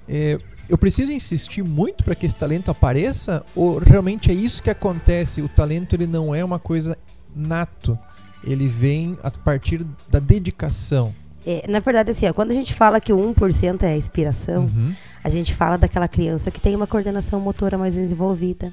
é, 0.09 0.39
eu 0.69 0.77
preciso 0.79 1.13
insistir 1.13 1.63
muito 1.63 2.05
para 2.05 2.15
que 2.15 2.27
esse 2.27 2.37
talento 2.37 2.71
apareça? 2.71 3.45
Ou 3.55 3.79
realmente 3.79 4.31
é 4.31 4.35
isso 4.35 4.63
que 4.63 4.71
acontece? 4.71 5.41
O 5.43 5.49
talento 5.49 5.95
ele 5.95 6.07
não 6.07 6.35
é 6.35 6.45
uma 6.45 6.59
coisa 6.59 6.97
nato, 7.35 7.99
ele 8.45 8.67
vem 8.69 9.19
a 9.23 9.31
partir 9.31 9.85
da 10.11 10.19
dedicação. 10.19 11.15
É, 11.47 11.65
na 11.69 11.81
verdade, 11.81 12.11
assim, 12.11 12.27
ó, 12.29 12.33
quando 12.33 12.51
a 12.51 12.55
gente 12.55 12.75
fala 12.75 13.01
que 13.01 13.13
o 13.13 13.17
1% 13.35 13.83
é 13.83 13.93
a 13.93 13.97
inspiração, 13.97 14.63
Uhum. 14.65 14.95
a 15.25 15.31
gente 15.31 15.55
fala 15.55 15.79
daquela 15.79 16.09
criança 16.09 16.51
que 16.51 16.61
tem 16.61 16.75
uma 16.77 16.87
coordenação 16.87 17.41
motora 17.41 17.79
mais 17.79 17.95
desenvolvida, 17.95 18.73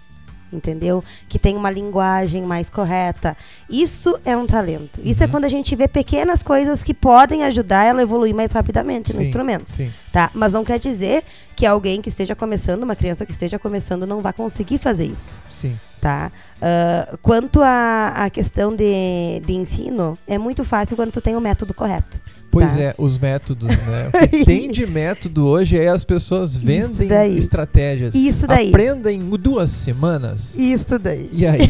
entendeu? 0.52 1.04
Que 1.28 1.38
tem 1.40 1.56
uma 1.56 1.70
linguagem 1.70 2.44
mais 2.44 2.70
correta. 2.70 3.36
Isso 3.70 4.18
é 4.26 4.36
um 4.38 4.46
talento. 4.46 5.00
Isso 5.04 5.22
é 5.24 5.26
Uhum. 5.26 5.32
quando 5.32 5.46
a 5.46 5.50
gente 5.50 5.76
vê 5.76 5.88
pequenas 5.88 6.42
coisas 6.44 6.84
que 6.84 6.94
podem 6.94 7.44
ajudar 7.44 7.84
ela 7.86 8.00
a 8.00 8.04
evoluir 8.04 8.34
mais 8.34 8.52
rapidamente 8.52 9.12
no 9.14 9.20
Sim, 9.20 9.26
instrumento. 9.26 9.70
Sim. 9.72 9.92
Tá? 10.12 10.30
Mas 10.34 10.54
não 10.54 10.64
quer 10.64 10.80
dizer 10.80 11.24
que 11.56 11.66
alguém 11.66 12.02
que 12.02 12.10
esteja 12.10 12.36
começando, 12.36 12.84
uma 12.84 12.96
criança 12.96 13.26
que 13.26 13.32
esteja 13.32 13.58
começando, 13.60 14.06
não 14.08 14.22
vai 14.22 14.34
conseguir 14.34 14.78
fazer 14.78 15.06
isso. 15.06 15.42
Sim. 15.50 15.78
Tá? 16.00 16.32
Ah, 16.62 17.18
quanto 17.22 17.62
à 17.62 18.10
à 18.16 18.30
questão 18.30 18.74
de, 18.76 19.42
de 19.46 19.54
ensino, 19.54 20.18
é 20.28 20.38
muito 20.38 20.64
fácil 20.64 20.96
quando 20.96 21.12
tu 21.12 21.20
tem 21.22 21.36
o 21.36 21.42
método 21.42 21.74
correto. 21.74 22.22
Pois 22.56 22.76
tá? 22.76 22.82
é, 22.82 22.96
os 22.98 23.20
métodos, 23.20 23.68
né? 23.70 24.10
O 24.14 24.28
que 24.30 24.44
tem 24.46 24.70
de 24.72 24.88
método 24.88 25.46
hoje 25.46 25.78
é 25.78 25.90
as 25.90 26.06
pessoas 26.06 26.56
vendem 26.56 27.08
daí. 27.10 27.38
estratégias. 27.38 28.16
Isso 28.16 28.48
daí. 28.48 28.70
Aprenda 28.70 29.12
em 29.12 29.20
duas 29.38 29.72
semanas. 29.72 30.58
Isso 30.58 30.98
daí. 30.98 31.30
E 31.34 31.46
aí? 31.46 31.70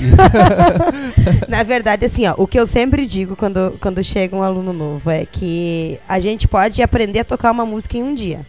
Na 1.50 1.64
verdade, 1.64 2.06
assim, 2.06 2.28
ó, 2.28 2.36
o 2.38 2.48
que 2.48 2.60
eu 2.60 2.68
sempre 2.68 3.06
digo 3.06 3.36
quando, 3.36 3.76
quando 3.82 4.04
chega 4.04 4.36
um 4.36 4.44
aluno 4.44 4.72
novo 4.74 5.10
é 5.10 5.26
que 5.26 6.00
a 6.08 6.20
gente 6.20 6.48
pode 6.48 6.82
aprender 6.82 7.20
a 7.20 7.24
tocar 7.26 7.52
uma 7.52 7.66
música 7.66 7.98
em 7.98 8.04
um 8.04 8.14
dia, 8.14 8.46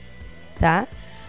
tá? 0.58 0.86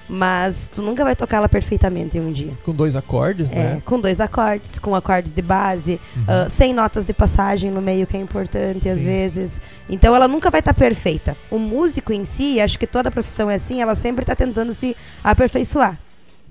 Mas 0.10 0.70
tu 0.74 0.82
nunca 0.82 1.04
vai 1.04 1.18
tocá-la 1.18 1.50
perfeitamente 1.50 2.18
em 2.18 2.22
um 2.22 2.32
dia. 2.32 2.54
Com 2.64 2.74
dois 2.74 2.96
acordes, 2.96 3.52
É, 3.52 3.56
né? 3.56 3.82
com 3.84 4.00
dois 4.00 4.22
acordes, 4.22 4.80
com 4.80 4.96
acordes 4.96 5.34
de 5.34 5.42
base, 5.42 6.00
Uhum. 6.16 6.24
ah, 6.30 6.48
sem 6.50 6.74
notas 6.74 7.06
de 7.06 7.12
passagem 7.12 7.70
no 7.70 7.82
meio, 7.82 8.08
que 8.08 8.16
é 8.16 8.20
importante 8.22 8.88
às 8.88 8.98
Sim. 9.00 9.04
vezes. 9.06 9.60
Então 9.90 10.16
ela 10.16 10.28
nunca 10.28 10.50
vai 10.50 10.60
estar 10.60 10.74
perfeita. 10.74 11.36
O 11.50 11.58
músico 11.58 12.12
em 12.12 12.26
si, 12.26 12.60
acho 12.60 12.78
que 12.78 12.88
toda 12.88 13.12
profissão 13.12 13.50
é 13.50 13.56
assim, 13.56 13.82
ela 13.82 13.96
sempre 13.96 14.24
está 14.24 14.36
tentando 14.36 14.74
se 14.74 14.96
aperfeiçoar. 15.24 15.98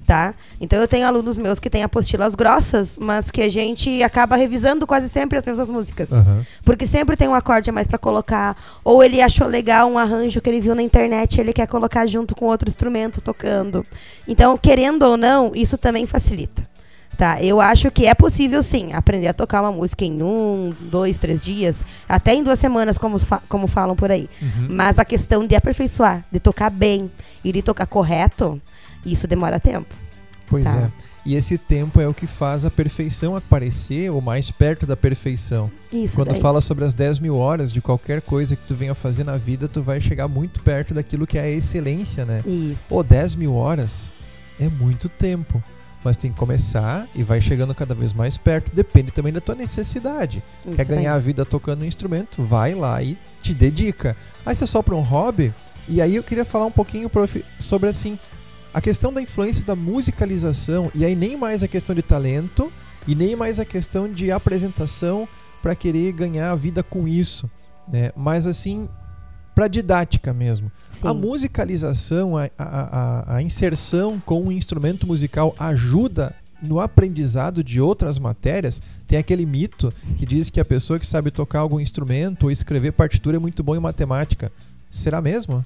Tá? 0.07 0.35
Então 0.61 0.81
eu 0.81 0.87
tenho 0.87 1.05
alunos 1.05 1.37
meus 1.37 1.59
que 1.59 1.69
têm 1.69 1.83
apostilas 1.83 2.37
grossas, 2.37 2.97
mas 2.97 3.29
que 3.29 3.43
a 3.43 3.49
gente 3.49 4.05
acaba 4.05 4.37
revisando 4.37 4.87
quase 4.87 5.09
sempre 5.09 5.37
as 5.37 5.45
mesmas 5.45 5.69
músicas. 5.69 6.13
Aham. 6.13 6.47
Porque 6.65 6.87
sempre 6.87 7.17
tem 7.17 7.27
um 7.27 7.35
acorde 7.35 7.71
a 7.71 7.73
mais 7.73 7.89
para 7.89 7.99
colocar. 7.99 8.57
Ou 8.85 9.03
ele 9.03 9.21
achou 9.21 9.49
legal 9.49 9.91
um 9.91 9.99
arranjo 9.99 10.41
que 10.41 10.49
ele 10.49 10.61
viu 10.61 10.77
na 10.77 10.83
internet 10.83 11.37
e 11.37 11.41
ele 11.41 11.53
quer 11.53 11.67
colocar 11.67 12.07
junto 12.07 12.37
com 12.37 12.47
outro 12.47 12.69
instrumento 12.69 13.21
tocando. 13.21 13.85
Então, 14.29 14.57
querendo 14.57 15.03
ou 15.03 15.17
não, 15.17 15.51
isso 15.57 15.77
também 15.77 16.07
facilita. 16.07 16.76
Tá? 17.17 17.41
Eu 17.43 17.63
acho 17.63 17.91
que 17.91 18.05
é 18.07 18.15
possível 18.15 18.63
sim 18.63 18.91
aprender 18.93 19.29
a 19.29 19.33
tocar 19.33 19.63
uma 19.63 19.73
música 19.73 20.05
em 20.05 20.23
um, 20.23 20.75
dois, 20.81 21.19
três 21.19 21.41
dias, 21.41 21.83
até 22.07 22.35
em 22.35 22.43
duas 22.45 22.59
semanas, 22.59 22.99
como, 22.99 23.19
fa- 23.19 23.41
como 23.49 23.67
falam 23.67 23.97
por 23.97 24.11
aí. 24.11 24.29
Uhum. 24.43 24.67
Mas 24.69 24.99
a 24.99 25.05
questão 25.05 25.47
de 25.47 25.55
aperfeiçoar, 25.55 26.23
de 26.31 26.39
tocar 26.39 26.69
bem 26.69 27.11
e 27.43 27.51
de 27.53 27.63
tocar 27.63 27.87
correto, 27.87 28.61
isso 29.05 29.27
demora 29.27 29.59
tempo. 29.59 29.87
Pois 30.47 30.65
Tá. 30.65 30.77
é. 30.77 31.07
E 31.25 31.35
esse 31.35 31.57
tempo 31.59 32.01
é 32.01 32.07
o 32.07 32.15
que 32.15 32.25
faz 32.27 32.65
a 32.65 32.71
perfeição 32.71 33.35
aparecer, 33.35 34.11
ou 34.13 34.21
mais 34.21 34.51
perto 34.51 34.87
da 34.87 34.97
perfeição. 34.97 35.69
Isso 35.93 36.15
Quando 36.17 36.33
daí. 36.33 36.41
fala 36.41 36.61
sobre 36.61 36.85
as 36.85 36.93
10 36.95 37.19
mil 37.19 37.35
horas 37.37 37.73
de 37.73 37.81
qualquer 37.81 38.21
coisa 38.23 38.55
que 38.55 38.65
tu 38.65 38.75
venha 38.77 38.95
fazer 38.95 39.25
na 39.25 39.37
vida, 39.37 39.67
tu 39.67 39.83
vai 39.83 40.01
chegar 40.01 40.29
muito 40.29 40.61
perto 40.61 40.93
daquilo 40.95 41.27
que 41.27 41.37
é 41.37 41.41
a 41.43 41.49
excelência, 41.51 42.25
né? 42.25 42.43
Isso. 42.47 42.87
Pô, 42.89 43.03
10 43.03 43.35
mil 43.35 43.55
horas 43.55 44.09
é 44.61 44.69
muito 44.69 45.09
tempo. 45.09 45.61
Mas 46.07 46.17
tem 46.17 46.31
que 46.31 46.39
começar 46.39 47.09
e 47.17 47.25
vai 47.25 47.41
chegando 47.41 47.75
cada 47.75 47.93
vez 47.93 48.13
mais 48.13 48.39
perto. 48.39 48.73
Depende 48.73 49.11
também 49.11 49.33
da 49.33 49.41
tua 49.41 49.57
necessidade. 49.57 50.41
Quer 50.63 50.71
Isso 50.71 50.77
daí. 50.77 50.87
ganhar 50.87 51.15
a 51.15 51.19
vida 51.19 51.45
tocando 51.45 51.83
um 51.83 51.85
instrumento? 51.85 52.45
Vai 52.45 52.77
lá 52.77 53.03
e 53.03 53.19
te 53.43 53.53
dedica. 53.53 54.17
Aí 54.47 54.55
você 54.55 54.63
é 54.63 54.67
só 54.69 54.83
para 54.83 54.95
um 54.95 55.01
hobby. 55.01 55.53
E 55.89 56.01
aí 56.01 56.15
eu 56.15 56.23
queria 56.23 56.45
falar 56.45 56.67
um 56.67 56.71
pouquinho, 56.71 57.11
prof, 57.11 57.45
sobre 57.59 57.89
assim 57.89 58.17
a 58.73 58.81
questão 58.81 59.13
da 59.13 59.21
influência 59.21 59.65
da 59.65 59.75
musicalização. 59.75 60.93
E 60.95 61.05
aí 61.05 61.17
nem 61.17 61.37
mais 61.37 61.65
a 61.65 61.67
questão 61.67 61.93
de 61.93 62.03
talento 62.03 62.73
e 63.05 63.17
nem 63.17 63.35
mais 63.35 63.59
a 63.59 63.65
questão 63.65 64.09
de 64.09 64.31
apresentação 64.31 65.29
para 65.61 65.75
querer 65.75 66.13
ganhar 66.13 66.53
a 66.53 66.55
vida 66.55 66.85
com 66.85 67.09
isso, 67.09 67.51
né? 67.89 68.13
Mas 68.15 68.47
assim 68.47 68.89
para 69.57 69.69
didática 69.69 70.35
mesmo. 70.35 70.71
Sim. 70.91 71.09
A 71.09 71.15
musicalização, 71.15 72.37
a, 72.37 72.51
a, 72.59 73.37
a, 73.37 73.43
inserção 73.43 74.21
com 74.21 74.43
um 74.43 74.53
instrumento 74.53 75.07
musical 75.07 75.57
ajuda 75.59 76.35
no 76.63 76.79
aprendizado 76.79 77.65
de 77.65 77.81
outras 77.81 78.19
matérias. 78.19 78.83
Tem 79.09 79.19
aquele 79.19 79.47
mito 79.47 79.91
que 80.19 80.27
diz 80.27 80.51
que 80.51 80.61
a 80.61 80.65
pessoa 80.65 80.99
que 80.99 81.07
sabe 81.07 81.31
tocar 81.31 81.61
algum 81.61 81.81
instrumento 81.81 82.43
ou 82.45 82.51
escrever 82.51 82.93
partitura 82.93 83.39
é 83.39 83.41
muito 83.41 83.63
bom 83.63 83.75
em 83.75 83.81
matemática. 83.81 84.53
Será 84.91 85.23
mesmo? 85.23 85.65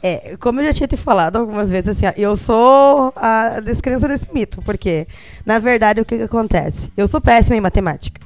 É, 0.00 0.36
como 0.36 0.60
eu 0.60 0.66
já 0.66 0.72
tinha 0.72 0.88
te 0.88 0.96
falado 0.96 1.36
algumas 1.36 1.68
vezes, 1.68 1.88
assim, 1.88 2.06
eu 2.16 2.36
sou 2.36 3.12
a 3.16 3.58
descrença 3.58 4.06
desse 4.06 4.32
mito, 4.32 4.62
porque, 4.62 5.06
na 5.44 5.58
verdade, 5.58 6.00
o 6.00 6.04
que, 6.04 6.16
que 6.16 6.22
acontece? 6.22 6.92
Eu 6.96 7.08
sou 7.08 7.20
péssima 7.20 7.56
em 7.56 7.60
matemática. 7.60 8.20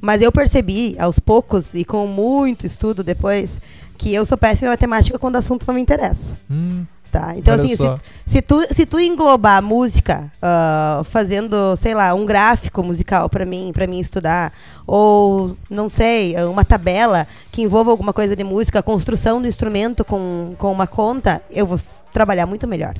Mas 0.00 0.22
eu 0.22 0.30
percebi, 0.30 0.94
aos 0.98 1.18
poucos, 1.18 1.74
e 1.74 1.84
com 1.84 2.06
muito 2.06 2.64
estudo 2.64 3.02
depois, 3.02 3.60
que 3.98 4.14
eu 4.14 4.24
sou 4.24 4.38
péssima 4.38 4.68
em 4.68 4.70
matemática 4.70 5.18
quando 5.18 5.34
o 5.34 5.38
assunto 5.38 5.66
não 5.66 5.74
me 5.74 5.80
interessa. 5.80 6.24
Hum, 6.50 6.86
Tá? 7.10 7.34
Então, 7.36 7.54
olha 7.54 7.64
assim, 7.64 7.74
se, 7.74 7.84
se, 8.26 8.42
tu, 8.42 8.62
se 8.70 8.84
tu 8.84 9.00
englobar 9.00 9.56
a 9.56 9.62
música 9.62 10.30
ah, 10.42 11.02
fazendo, 11.10 11.74
sei 11.76 11.94
lá, 11.94 12.12
um 12.12 12.26
gráfico 12.26 12.82
musical 12.82 13.30
para 13.30 13.46
mim, 13.46 13.70
para 13.72 13.86
mim 13.86 13.98
estudar, 13.98 14.52
ou 14.86 15.56
não 15.70 15.88
sei, 15.88 16.34
uma 16.44 16.64
tabela 16.64 17.26
que 17.50 17.62
envolva 17.62 17.90
alguma 17.90 18.12
coisa 18.12 18.36
de 18.36 18.44
música, 18.44 18.80
a 18.80 18.82
construção 18.82 19.40
do 19.40 19.48
instrumento 19.48 20.04
com, 20.04 20.54
com 20.58 20.70
uma 20.70 20.86
conta, 20.86 21.40
eu 21.50 21.66
vou 21.66 21.80
trabalhar 22.12 22.46
muito 22.46 22.66
melhor. 22.68 22.94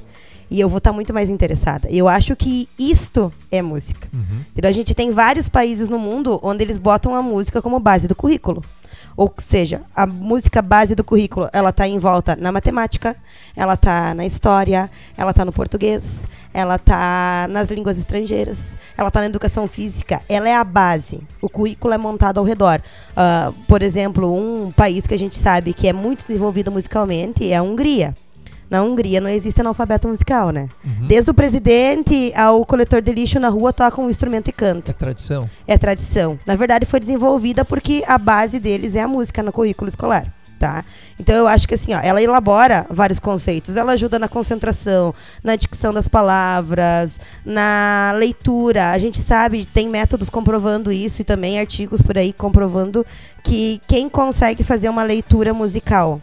E 0.50 0.58
eu 0.58 0.70
vou 0.70 0.78
estar 0.78 0.92
muito 0.94 1.12
mais 1.12 1.28
interessada. 1.28 1.86
Eu 1.90 2.08
acho 2.08 2.34
que 2.34 2.66
isto 2.78 3.30
é 3.50 3.60
música. 3.60 4.08
Uhum. 4.14 4.40
Entendeu? 4.50 4.70
A 4.70 4.72
gente 4.72 4.94
tem 4.94 5.10
vários 5.10 5.46
países 5.46 5.90
no 5.90 5.98
mundo 5.98 6.40
onde 6.42 6.64
eles 6.64 6.78
botam 6.78 7.14
a 7.14 7.20
música 7.20 7.60
como 7.60 7.78
base 7.78 8.08
do 8.08 8.14
currículo. 8.14 8.64
Ou 9.18 9.34
seja, 9.36 9.82
a 9.96 10.06
música 10.06 10.62
base 10.62 10.94
do 10.94 11.02
currículo, 11.02 11.50
ela 11.52 11.70
está 11.70 11.88
em 11.88 11.98
volta 11.98 12.36
na 12.36 12.52
matemática, 12.52 13.16
ela 13.56 13.74
está 13.74 14.14
na 14.14 14.24
história, 14.24 14.88
ela 15.16 15.32
está 15.32 15.44
no 15.44 15.52
português, 15.52 16.24
ela 16.54 16.76
está 16.76 17.48
nas 17.50 17.68
línguas 17.68 17.98
estrangeiras, 17.98 18.76
ela 18.96 19.08
está 19.08 19.18
na 19.18 19.26
educação 19.26 19.66
física, 19.66 20.22
ela 20.28 20.48
é 20.48 20.54
a 20.54 20.62
base. 20.62 21.20
O 21.42 21.48
currículo 21.48 21.92
é 21.92 21.98
montado 21.98 22.38
ao 22.38 22.44
redor. 22.44 22.80
Ah, 23.16 23.52
por 23.66 23.82
exemplo, 23.82 24.32
um 24.32 24.70
país 24.70 25.04
que 25.04 25.14
a 25.14 25.18
gente 25.18 25.36
sabe 25.36 25.72
que 25.72 25.88
é 25.88 25.92
muito 25.92 26.20
desenvolvido 26.20 26.70
musicalmente 26.70 27.50
é 27.50 27.56
a 27.56 27.62
Hungria. 27.64 28.14
Na 28.70 28.82
Hungria 28.82 29.20
não 29.20 29.30
existe 29.30 29.60
analfabeto 29.60 30.08
musical, 30.08 30.50
né? 30.50 30.68
Uhum. 30.84 31.06
Desde 31.06 31.30
o 31.30 31.34
presidente 31.34 32.32
ao 32.34 32.64
coletor 32.66 33.00
de 33.00 33.12
lixo 33.12 33.40
na 33.40 33.48
rua 33.48 33.72
toca 33.72 34.00
um 34.00 34.10
instrumento 34.10 34.48
e 34.48 34.52
canta. 34.52 34.90
É 34.90 34.94
tradição. 34.94 35.50
É 35.66 35.78
tradição. 35.78 36.38
Na 36.44 36.54
verdade, 36.54 36.84
foi 36.84 37.00
desenvolvida 37.00 37.64
porque 37.64 38.04
a 38.06 38.18
base 38.18 38.58
deles 38.58 38.94
é 38.94 39.00
a 39.00 39.08
música 39.08 39.42
no 39.42 39.52
currículo 39.52 39.88
escolar. 39.88 40.32
Tá? 40.58 40.84
Então 41.20 41.36
eu 41.36 41.46
acho 41.46 41.68
que 41.68 41.76
assim, 41.76 41.94
ó, 41.94 42.00
ela 42.02 42.20
elabora 42.20 42.84
vários 42.90 43.20
conceitos, 43.20 43.76
ela 43.76 43.92
ajuda 43.92 44.18
na 44.18 44.26
concentração, 44.26 45.14
na 45.40 45.54
dicção 45.54 45.94
das 45.94 46.08
palavras, 46.08 47.12
na 47.44 48.12
leitura. 48.16 48.90
A 48.90 48.98
gente 48.98 49.20
sabe, 49.20 49.64
tem 49.64 49.88
métodos 49.88 50.28
comprovando 50.28 50.90
isso 50.90 51.22
e 51.22 51.24
também 51.24 51.60
artigos 51.60 52.02
por 52.02 52.18
aí 52.18 52.32
comprovando 52.32 53.06
que 53.44 53.80
quem 53.86 54.08
consegue 54.08 54.64
fazer 54.64 54.88
uma 54.88 55.04
leitura 55.04 55.54
musical 55.54 56.20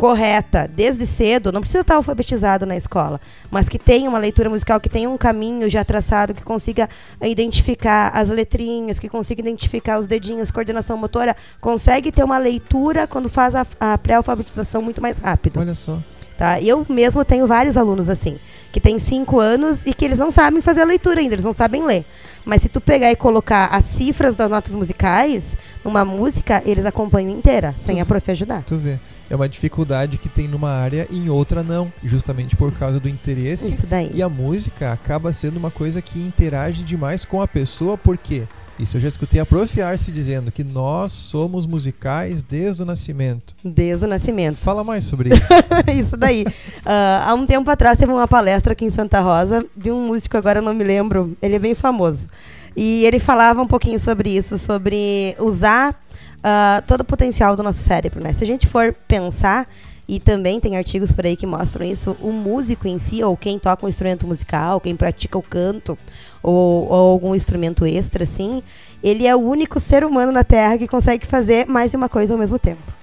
correta 0.00 0.66
desde 0.66 1.04
cedo, 1.04 1.52
não 1.52 1.60
precisa 1.60 1.82
estar 1.82 1.96
alfabetizado 1.96 2.64
na 2.64 2.74
escola, 2.74 3.20
mas 3.50 3.68
que 3.68 3.78
tenha 3.78 4.08
uma 4.08 4.18
leitura 4.18 4.48
musical, 4.48 4.80
que 4.80 4.88
tenha 4.88 5.10
um 5.10 5.18
caminho 5.18 5.68
já 5.68 5.84
traçado, 5.84 6.32
que 6.32 6.42
consiga 6.42 6.88
identificar 7.20 8.08
as 8.14 8.30
letrinhas, 8.30 8.98
que 8.98 9.10
consiga 9.10 9.42
identificar 9.42 9.98
os 9.98 10.06
dedinhos, 10.06 10.50
coordenação 10.50 10.96
motora, 10.96 11.36
consegue 11.60 12.10
ter 12.10 12.24
uma 12.24 12.38
leitura 12.38 13.06
quando 13.06 13.28
faz 13.28 13.54
a, 13.54 13.66
a 13.78 13.98
pré-alfabetização 13.98 14.80
muito 14.80 15.02
mais 15.02 15.18
rápido. 15.18 15.60
Olha 15.60 15.74
só. 15.74 15.98
Tá? 16.38 16.58
Eu 16.62 16.86
mesmo 16.88 17.22
tenho 17.22 17.46
vários 17.46 17.76
alunos 17.76 18.08
assim, 18.08 18.38
que 18.72 18.80
têm 18.80 18.98
cinco 18.98 19.38
anos 19.38 19.80
e 19.84 19.92
que 19.92 20.06
eles 20.06 20.16
não 20.16 20.30
sabem 20.30 20.62
fazer 20.62 20.80
a 20.80 20.86
leitura 20.86 21.20
ainda, 21.20 21.34
eles 21.34 21.44
não 21.44 21.52
sabem 21.52 21.84
ler. 21.84 22.06
Mas 22.42 22.62
se 22.62 22.70
tu 22.70 22.80
pegar 22.80 23.12
e 23.12 23.16
colocar 23.16 23.66
as 23.66 23.84
cifras 23.84 24.34
das 24.34 24.50
notas 24.50 24.74
musicais 24.74 25.58
numa 25.84 26.06
música, 26.06 26.62
eles 26.64 26.86
acompanham 26.86 27.28
inteira, 27.28 27.74
sem 27.78 28.00
a 28.00 28.06
prof 28.06 28.30
ajudar. 28.30 28.62
Tu 28.62 28.78
vê. 28.78 28.98
É 29.30 29.36
uma 29.36 29.48
dificuldade 29.48 30.18
que 30.18 30.28
tem 30.28 30.48
numa 30.48 30.70
área 30.70 31.06
e 31.08 31.16
em 31.16 31.28
outra 31.28 31.62
não, 31.62 31.90
justamente 32.02 32.56
por 32.56 32.72
causa 32.72 32.98
do 32.98 33.08
interesse. 33.08 33.70
Isso 33.70 33.86
daí. 33.86 34.10
E 34.12 34.20
a 34.20 34.28
música 34.28 34.92
acaba 34.92 35.32
sendo 35.32 35.56
uma 35.56 35.70
coisa 35.70 36.02
que 36.02 36.18
interage 36.18 36.82
demais 36.82 37.24
com 37.24 37.40
a 37.40 37.46
pessoa, 37.46 37.96
porque 37.96 38.42
isso 38.80 38.96
eu 38.96 39.00
já 39.02 39.08
escutei 39.08 39.38
a 39.38 39.44
Prof. 39.44 39.80
Arce 39.80 40.10
dizendo 40.10 40.50
que 40.50 40.64
nós 40.64 41.12
somos 41.12 41.66
musicais 41.66 42.42
desde 42.42 42.82
o 42.82 42.86
nascimento. 42.86 43.54
Desde 43.62 44.06
o 44.06 44.08
nascimento. 44.08 44.56
Fala 44.56 44.82
mais 44.82 45.04
sobre 45.04 45.34
isso. 45.34 45.48
Isso 45.94 46.16
daí. 46.16 46.46
Ah, 46.84 47.26
há 47.28 47.34
um 47.34 47.44
tempo 47.44 47.70
atrás 47.70 47.98
teve 47.98 48.10
uma 48.10 48.26
palestra 48.26 48.72
aqui 48.72 48.86
em 48.86 48.90
Santa 48.90 49.20
Rosa 49.20 49.64
de 49.76 49.90
um 49.90 50.06
músico, 50.06 50.36
agora 50.36 50.60
eu 50.60 50.62
não 50.62 50.72
me 50.72 50.82
lembro, 50.82 51.36
ele 51.42 51.56
é 51.56 51.58
bem 51.58 51.74
famoso. 51.74 52.26
E 52.74 53.04
ele 53.04 53.18
falava 53.18 53.60
um 53.60 53.66
pouquinho 53.66 54.00
sobre 54.00 54.30
isso, 54.30 54.56
sobre 54.56 55.36
usar 55.38 55.94
ah, 56.42 56.82
todo 56.86 57.02
o 57.02 57.04
potencial 57.04 57.56
do 57.56 57.62
nosso 57.62 57.80
cérebro, 57.80 58.22
né? 58.22 58.32
Se 58.32 58.44
a 58.44 58.46
gente 58.46 58.66
for 58.66 58.94
pensar, 59.06 59.68
e 60.08 60.18
também 60.18 60.58
tem 60.58 60.76
artigos 60.76 61.12
por 61.12 61.24
aí 61.24 61.36
que 61.36 61.46
mostram 61.46 61.86
isso, 61.86 62.16
o 62.20 62.32
músico 62.32 62.88
em 62.88 62.98
si, 62.98 63.22
ou 63.22 63.36
quem 63.36 63.58
toca 63.58 63.86
um 63.86 63.88
instrumento 63.88 64.26
musical, 64.26 64.80
quem 64.80 64.96
pratica 64.96 65.38
o 65.38 65.42
canto, 65.42 65.96
ou, 66.42 66.88
ou 66.88 67.12
algum 67.12 67.34
instrumento 67.34 67.86
extra, 67.86 68.24
assim, 68.24 68.62
ele 69.02 69.26
é 69.26 69.36
o 69.36 69.40
único 69.40 69.78
ser 69.78 70.04
humano 70.04 70.32
na 70.32 70.42
Terra 70.42 70.78
que 70.78 70.88
consegue 70.88 71.26
fazer 71.26 71.66
mais 71.66 71.90
de 71.90 71.96
uma 71.96 72.08
coisa 72.08 72.34
ao 72.34 72.38
mesmo 72.38 72.58
tempo 72.58 73.00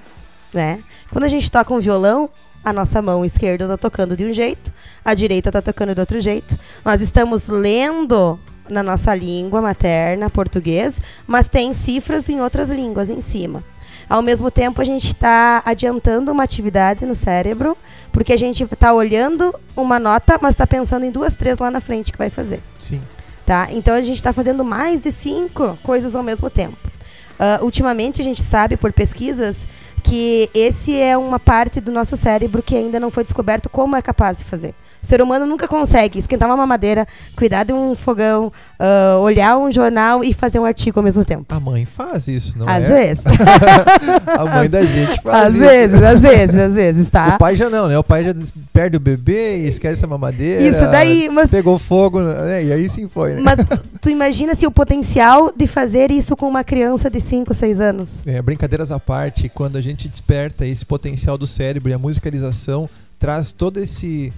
né? 0.53 0.83
Quando 1.11 1.23
a 1.23 1.29
gente 1.29 1.51
toca 1.51 1.73
um 1.73 1.79
violão, 1.79 2.29
a 2.63 2.73
nossa 2.73 3.01
mão 3.01 3.23
esquerda 3.23 3.65
está 3.65 3.77
tocando 3.77 4.15
de 4.17 4.25
um 4.25 4.33
jeito, 4.33 4.73
a 5.03 5.13
direita 5.13 5.49
está 5.49 5.61
tocando 5.61 5.93
de 5.93 5.99
outro 5.99 6.19
jeito. 6.19 6.57
Nós 6.83 7.01
estamos 7.01 7.47
lendo 7.47 8.39
na 8.69 8.83
nossa 8.83 9.13
língua 9.13 9.61
materna, 9.61 10.29
português, 10.29 11.01
mas 11.25 11.47
tem 11.47 11.73
cifras 11.73 12.29
em 12.29 12.41
outras 12.41 12.69
línguas 12.69 13.09
em 13.09 13.21
cima. 13.21 13.63
Ao 14.09 14.21
mesmo 14.21 14.49
tempo, 14.49 14.81
a 14.81 14.85
gente 14.85 15.07
está 15.07 15.61
adiantando 15.65 16.31
uma 16.31 16.43
atividade 16.43 17.05
no 17.05 17.13
cérebro, 17.13 17.77
porque 18.11 18.33
a 18.33 18.37
gente 18.37 18.63
está 18.63 18.93
olhando 18.93 19.53
uma 19.75 19.99
nota, 19.99 20.39
mas 20.41 20.51
está 20.51 20.65
pensando 20.65 21.05
em 21.05 21.11
duas, 21.11 21.35
três 21.35 21.57
lá 21.59 21.69
na 21.69 21.81
frente 21.81 22.11
que 22.11 22.17
vai 22.17 22.29
fazer. 22.29 22.61
Sim. 22.79 23.01
Tá? 23.45 23.67
Então 23.71 23.93
a 23.93 24.01
gente 24.01 24.15
está 24.15 24.31
fazendo 24.31 24.63
mais 24.63 25.03
de 25.03 25.11
cinco 25.11 25.77
coisas 25.83 26.15
ao 26.15 26.23
mesmo 26.23 26.49
tempo. 26.49 26.77
Uh, 27.39 27.63
ultimamente 27.63 28.19
a 28.19 28.23
gente 28.23 28.43
sabe 28.43 28.75
por 28.75 28.91
pesquisas 28.91 29.67
que 30.07 30.49
esse 30.53 30.99
é 30.99 31.17
uma 31.17 31.39
parte 31.39 31.81
do 31.81 31.91
nosso 31.91 32.15
cérebro 32.15 32.63
que 32.63 32.75
ainda 32.75 32.99
não 32.99 33.11
foi 33.11 33.23
descoberto 33.23 33.69
como 33.69 33.95
é 33.95 34.01
capaz 34.01 34.37
de 34.37 34.45
fazer. 34.45 34.73
O 35.01 35.05
ser 35.05 35.21
humano 35.21 35.45
nunca 35.45 35.67
consegue 35.67 36.19
esquentar 36.19 36.49
uma 36.49 36.57
mamadeira, 36.57 37.07
cuidar 37.35 37.63
de 37.63 37.71
um 37.71 37.95
fogão, 37.95 38.51
uh, 38.79 39.19
olhar 39.21 39.57
um 39.57 39.71
jornal 39.71 40.23
e 40.23 40.33
fazer 40.33 40.59
um 40.59 40.65
artigo 40.65 40.99
ao 40.99 41.03
mesmo 41.03 41.23
tempo. 41.23 41.45
A 41.49 41.59
mãe 41.59 41.85
faz 41.85 42.27
isso, 42.27 42.57
não 42.57 42.67
às 42.67 42.83
é? 42.83 42.87
Vezes. 42.87 43.23
a 44.27 44.45
mãe 44.45 44.69
da 44.69 44.81
gente 44.83 45.21
faz 45.21 45.47
às 45.47 45.55
isso. 45.55 45.63
vezes, 45.63 46.03
às 46.03 46.19
vezes, 46.19 46.59
às 46.59 46.73
vezes, 46.73 47.09
tá? 47.09 47.35
O 47.35 47.37
pai 47.37 47.55
já 47.55 47.69
não, 47.69 47.87
né? 47.87 47.97
O 47.97 48.03
pai 48.03 48.25
já 48.25 48.33
perde 48.73 48.97
o 48.97 48.99
bebê 48.99 49.59
e 49.59 49.67
esquece 49.67 50.03
a 50.03 50.07
mamadeira. 50.07 50.61
Isso 50.61 50.91
daí, 50.91 51.29
mas- 51.31 51.49
Pegou 51.49 51.79
fogo, 51.79 52.19
né? 52.19 52.65
E 52.65 52.73
aí 52.73 52.89
sim 52.89 53.07
foi, 53.07 53.35
né? 53.35 53.41
Mas 53.41 53.59
tu 54.01 54.09
imagina 54.09 54.55
se 54.55 54.67
o 54.67 54.71
potencial 54.71 55.53
de 55.55 55.67
fazer 55.67 56.11
isso 56.11 56.35
com 56.35 56.49
uma 56.49 56.63
criança 56.65 57.09
de 57.09 57.21
5, 57.21 57.53
6 57.53 57.79
anos. 57.79 58.09
É, 58.25 58.41
brincadeiras 58.41 58.91
à 58.91 58.99
parte, 58.99 59.47
quando 59.47 59.77
a 59.77 59.81
gente 59.81 59.96
desperta 60.05 60.65
esse 60.65 60.85
potencial 60.85 61.37
do 61.37 61.47
cérebro 61.47 61.89
e 61.89 61.93
a 61.93 61.97
musicalização 61.97 62.89
traz 63.17 63.53
todo 63.53 63.79
esse 63.79 64.33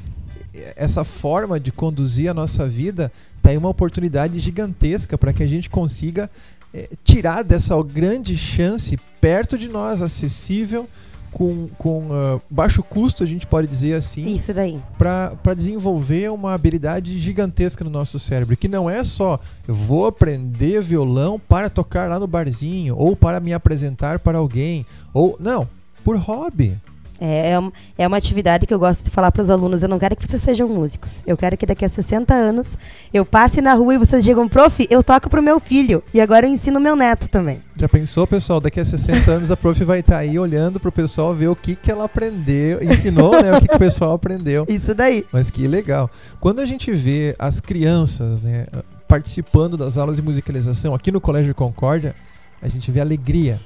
essa 0.75 1.03
forma 1.03 1.59
de 1.59 1.71
conduzir 1.71 2.29
a 2.29 2.33
nossa 2.33 2.67
vida, 2.67 3.11
tá 3.41 3.49
aí 3.49 3.57
uma 3.57 3.69
oportunidade 3.69 4.39
gigantesca 4.39 5.17
para 5.17 5.31
que 5.31 5.43
a 5.43 5.47
gente 5.47 5.69
consiga 5.69 6.29
eh, 6.73 6.89
tirar 7.03 7.43
dessa 7.43 7.81
grande 7.83 8.37
chance 8.37 8.97
perto 9.21 9.57
de 9.57 9.67
nós, 9.67 10.01
acessível, 10.01 10.87
com, 11.31 11.67
com 11.77 12.09
ah, 12.11 12.39
baixo 12.49 12.83
custo, 12.83 13.23
a 13.23 13.27
gente 13.27 13.45
pode 13.45 13.67
dizer 13.67 13.95
assim, 13.95 14.25
Isso 14.25 14.53
daí. 14.53 14.79
para 14.97 15.53
desenvolver 15.55 16.31
uma 16.31 16.53
habilidade 16.53 17.17
gigantesca 17.19 17.83
no 17.83 17.89
nosso 17.89 18.19
cérebro, 18.19 18.57
que 18.57 18.67
não 18.67 18.89
é 18.89 19.03
só 19.03 19.39
eu 19.67 19.73
vou 19.73 20.07
aprender 20.07 20.81
violão 20.81 21.39
para 21.39 21.69
tocar 21.69 22.09
lá 22.09 22.19
no 22.19 22.27
barzinho, 22.27 22.95
ou 22.97 23.15
para 23.15 23.39
me 23.39 23.53
apresentar 23.53 24.19
para 24.19 24.37
alguém, 24.37 24.85
ou 25.13 25.37
não, 25.39 25.67
por 26.03 26.17
hobby. 26.17 26.75
É, 27.21 27.51
é, 27.51 27.59
um- 27.59 27.71
é 27.97 28.07
uma 28.07 28.17
atividade 28.17 28.65
que 28.65 28.73
eu 28.73 28.79
gosto 28.79 29.03
de 29.03 29.09
falar 29.09 29.31
para 29.31 29.41
os 29.43 29.49
alunos. 29.49 29.83
Eu 29.83 29.89
não 29.89 29.99
quero 29.99 30.15
que 30.15 30.25
vocês 30.25 30.41
sejam 30.41 30.67
músicos. 30.69 31.17
Eu 31.27 31.35
quero 31.35 31.57
que 31.57 31.65
daqui 31.65 31.83
a 31.83 31.89
60 31.89 32.33
anos 32.33 32.77
eu 33.13 33.25
passe 33.25 33.61
na 33.61 33.73
rua 33.73 33.95
e 33.95 33.97
vocês 33.97 34.23
digam, 34.23 34.47
prof, 34.47 34.87
eu 34.89 35.03
toco 35.03 35.29
pro 35.29 35.41
meu 35.41 35.59
filho. 35.59 36.01
E 36.13 36.21
agora 36.21 36.47
eu 36.47 36.51
ensino 36.51 36.79
meu 36.79 36.95
neto 36.95 37.27
também. 37.29 37.61
Já 37.77 37.87
pensou, 37.89 38.25
pessoal? 38.27 38.59
Daqui 38.59 38.79
a 38.79 38.85
60 38.85 39.31
anos 39.31 39.51
a 39.51 39.57
prof 39.57 39.83
vai 39.83 39.99
estar 39.99 40.17
aí 40.17 40.37
olhando 40.39 40.79
pro 40.79 40.91
pessoal 40.91 41.33
ver 41.33 41.47
o 41.47 41.55
que, 41.55 41.75
que 41.75 41.91
ela 41.91 42.05
aprendeu, 42.05 42.81
ensinou, 42.83 43.31
né? 43.41 43.53
O 43.55 43.61
que, 43.61 43.67
que 43.67 43.75
o 43.75 43.79
pessoal 43.79 44.13
aprendeu. 44.13 44.65
Isso 44.69 44.93
daí. 44.93 45.25
Mas 45.31 45.49
que 45.49 45.67
legal. 45.67 46.09
Quando 46.39 46.59
a 46.59 46.65
gente 46.65 46.91
vê 46.91 47.35
as 47.39 47.59
crianças 47.59 48.41
né, 48.41 48.65
participando 49.07 49.75
das 49.75 49.97
aulas 49.97 50.17
de 50.17 50.21
musicalização 50.21 50.93
aqui 50.93 51.11
no 51.11 51.19
Colégio 51.19 51.53
Concórdia, 51.55 52.15
a 52.61 52.67
gente 52.69 52.91
vê 52.91 52.99
a 52.99 53.03
alegria, 53.03 53.59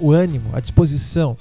o 0.00 0.10
ânimo, 0.12 0.50
a 0.52 0.60
disposição. 0.60 1.36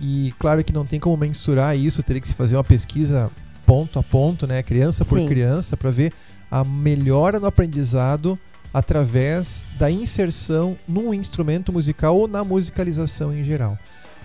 E 0.00 0.34
claro 0.38 0.64
que 0.64 0.72
não 0.72 0.86
tem 0.86 0.98
como 0.98 1.16
mensurar 1.16 1.76
isso, 1.76 2.02
teria 2.02 2.20
que 2.20 2.28
se 2.28 2.34
fazer 2.34 2.56
uma 2.56 2.64
pesquisa 2.64 3.30
ponto 3.66 3.98
a 3.98 4.02
ponto, 4.02 4.46
né, 4.46 4.62
criança 4.62 5.04
por 5.04 5.18
Sim. 5.18 5.26
criança, 5.26 5.76
para 5.76 5.90
ver 5.90 6.12
a 6.50 6.64
melhora 6.64 7.38
no 7.38 7.46
aprendizado 7.46 8.38
através 8.72 9.66
da 9.78 9.90
inserção 9.90 10.76
num 10.88 11.12
instrumento 11.12 11.72
musical 11.72 12.16
ou 12.16 12.26
na 12.26 12.42
musicalização 12.42 13.32
em 13.32 13.44
geral. 13.44 13.78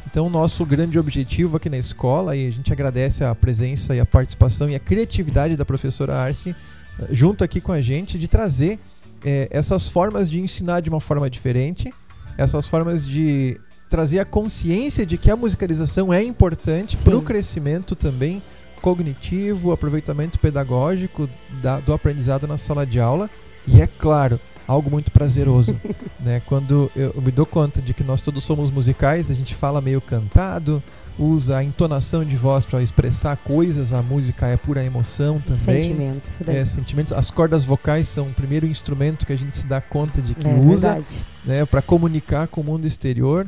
Então, 0.07 0.27
o 0.27 0.29
nosso 0.29 0.63
grande 0.65 0.99
objetivo 0.99 1.57
aqui 1.57 1.69
na 1.69 1.77
escola, 1.77 2.35
e 2.35 2.47
a 2.47 2.51
gente 2.51 2.71
agradece 2.71 3.23
a 3.23 3.33
presença 3.33 3.95
e 3.95 3.99
a 3.99 4.05
participação 4.05 4.69
e 4.69 4.75
a 4.75 4.79
criatividade 4.79 5.55
da 5.55 5.65
professora 5.65 6.15
Arce, 6.15 6.55
eh, 6.99 7.07
junto 7.11 7.43
aqui 7.43 7.59
com 7.59 7.71
a 7.71 7.81
gente, 7.81 8.17
de 8.17 8.27
trazer 8.27 8.79
eh, 9.23 9.47
essas 9.49 9.89
formas 9.89 10.29
de 10.29 10.39
ensinar 10.39 10.81
de 10.81 10.89
uma 10.89 11.01
forma 11.01 11.29
diferente, 11.29 11.91
essas 12.37 12.67
formas 12.67 13.05
de 13.05 13.59
trazer 13.89 14.19
a 14.19 14.25
consciência 14.25 15.05
de 15.05 15.17
que 15.17 15.29
a 15.31 15.35
musicalização 15.35 16.13
é 16.13 16.23
importante 16.23 16.97
para 16.97 17.17
o 17.17 17.21
crescimento 17.21 17.95
também 17.95 18.41
cognitivo, 18.81 19.71
aproveitamento 19.71 20.37
pedagógico 20.39 21.29
da- 21.61 21.79
do 21.79 21.91
aprendizado 21.93 22.47
na 22.47 22.57
sala 22.57 22.85
de 22.85 22.99
aula 22.99 23.29
e 23.67 23.81
é 23.81 23.87
claro 23.87 24.39
algo 24.67 24.89
muito 24.89 25.11
prazeroso, 25.11 25.75
né? 26.19 26.41
Quando 26.45 26.91
eu, 26.95 27.13
eu 27.15 27.21
me 27.21 27.31
dou 27.31 27.45
conta 27.45 27.81
de 27.81 27.93
que 27.93 28.03
nós 28.03 28.21
todos 28.21 28.43
somos 28.43 28.71
musicais, 28.71 29.29
a 29.29 29.33
gente 29.33 29.53
fala 29.55 29.79
meio 29.81 30.01
cantado, 30.01 30.81
usa 31.19 31.57
a 31.57 31.63
entonação 31.63 32.23
de 32.25 32.35
voz 32.35 32.65
para 32.65 32.81
expressar 32.81 33.37
coisas, 33.37 33.93
a 33.93 34.01
música 34.01 34.47
é 34.47 34.57
pura 34.57 34.83
emoção 34.83 35.39
também. 35.39 35.83
Sentimentos. 35.83 36.41
É, 36.47 36.65
sentimentos. 36.65 37.13
As 37.13 37.29
cordas 37.31 37.63
vocais 37.65 38.07
são 38.07 38.27
o 38.27 38.33
primeiro 38.33 38.65
instrumento 38.65 39.25
que 39.25 39.33
a 39.33 39.37
gente 39.37 39.55
se 39.57 39.65
dá 39.67 39.79
conta 39.81 40.21
de 40.21 40.33
que 40.35 40.47
É 40.47 40.53
usa 40.55 41.01
né, 41.43 41.63
para 41.65 41.81
comunicar 41.81 42.47
com 42.47 42.61
o 42.61 42.63
mundo 42.63 42.85
exterior. 42.87 43.47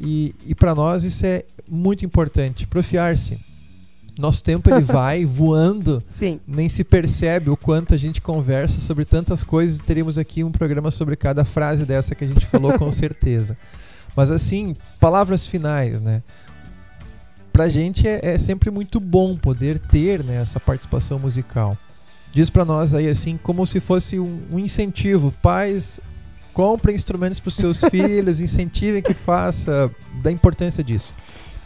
E, 0.00 0.34
e 0.46 0.54
para 0.54 0.74
nós 0.74 1.04
isso 1.04 1.26
é 1.26 1.44
muito 1.68 2.04
importante. 2.04 2.66
Profiar-se. 2.66 3.38
Nosso 4.18 4.42
tempo 4.42 4.70
ele 4.70 4.80
vai 4.84 5.24
voando, 5.24 6.02
Sim. 6.18 6.40
nem 6.46 6.68
se 6.68 6.82
percebe 6.82 7.50
o 7.50 7.56
quanto 7.56 7.94
a 7.94 7.98
gente 7.98 8.20
conversa 8.20 8.80
sobre 8.80 9.04
tantas 9.04 9.44
coisas. 9.44 9.78
Teríamos 9.78 10.16
aqui 10.16 10.42
um 10.42 10.50
programa 10.50 10.90
sobre 10.90 11.16
cada 11.16 11.44
frase 11.44 11.84
dessa 11.84 12.14
que 12.14 12.24
a 12.24 12.28
gente 12.28 12.46
falou 12.46 12.78
com 12.78 12.90
certeza. 12.92 13.56
Mas 14.16 14.30
assim, 14.30 14.74
palavras 14.98 15.46
finais, 15.46 16.00
né? 16.00 16.22
Pra 17.52 17.68
gente 17.68 18.08
é, 18.08 18.20
é 18.22 18.38
sempre 18.38 18.70
muito 18.70 18.98
bom 18.98 19.36
poder 19.36 19.78
ter 19.78 20.24
né, 20.24 20.40
essa 20.40 20.58
participação 20.58 21.18
musical. 21.18 21.76
Diz 22.32 22.48
pra 22.48 22.64
nós 22.64 22.94
aí 22.94 23.08
assim, 23.08 23.38
como 23.42 23.66
se 23.66 23.80
fosse 23.80 24.18
um, 24.18 24.40
um 24.52 24.58
incentivo. 24.58 25.32
Pais, 25.42 26.00
comprem 26.52 26.94
instrumentos 26.96 27.40
para 27.40 27.50
seus 27.50 27.80
filhos, 27.90 28.40
incentivem 28.40 29.02
que 29.02 29.14
faça, 29.14 29.90
da 30.22 30.30
importância 30.30 30.82
disso. 30.82 31.12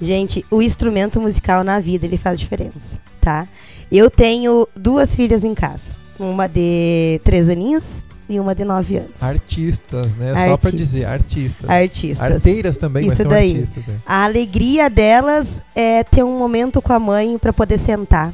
Gente, 0.01 0.45
o 0.51 0.61
instrumento 0.61 1.21
musical 1.21 1.63
na 1.63 1.79
vida, 1.81 2.05
ele 2.05 2.19
faz 2.19 2.39
diferença, 2.39 2.99
tá? 3.21 3.47
Eu 3.91 4.11
tenho 4.11 4.67
duas 4.75 5.15
filhas 5.15 5.45
em 5.45 5.55
casa. 5.55 5.93
Uma 6.19 6.47
de 6.49 7.21
três 7.25 7.49
aninhos 7.49 8.05
e 8.29 8.41
uma 8.41 8.55
de 8.55 8.65
nove 8.65 8.97
anos. 8.97 9.23
Artistas, 9.23 10.17
né? 10.17 10.33
Só 10.33 10.39
Artistas. 10.53 10.73
dizer, 10.73 11.05
artistas. 11.05 11.71
Artistas. 11.71 12.33
Arteiras 12.33 12.77
também, 12.77 13.09
Isso 13.09 13.25
daí. 13.25 13.55
artistas. 13.61 13.87
né? 13.87 13.99
A 14.07 14.25
alegria 14.25 14.89
delas 14.91 15.47
é 15.75 16.03
ter 16.03 16.23
um 16.25 16.39
momento 16.39 16.81
com 16.81 16.93
a 16.93 16.99
mãe 16.99 17.39
para 17.39 17.53
poder 17.53 17.79
sentar. 17.79 18.33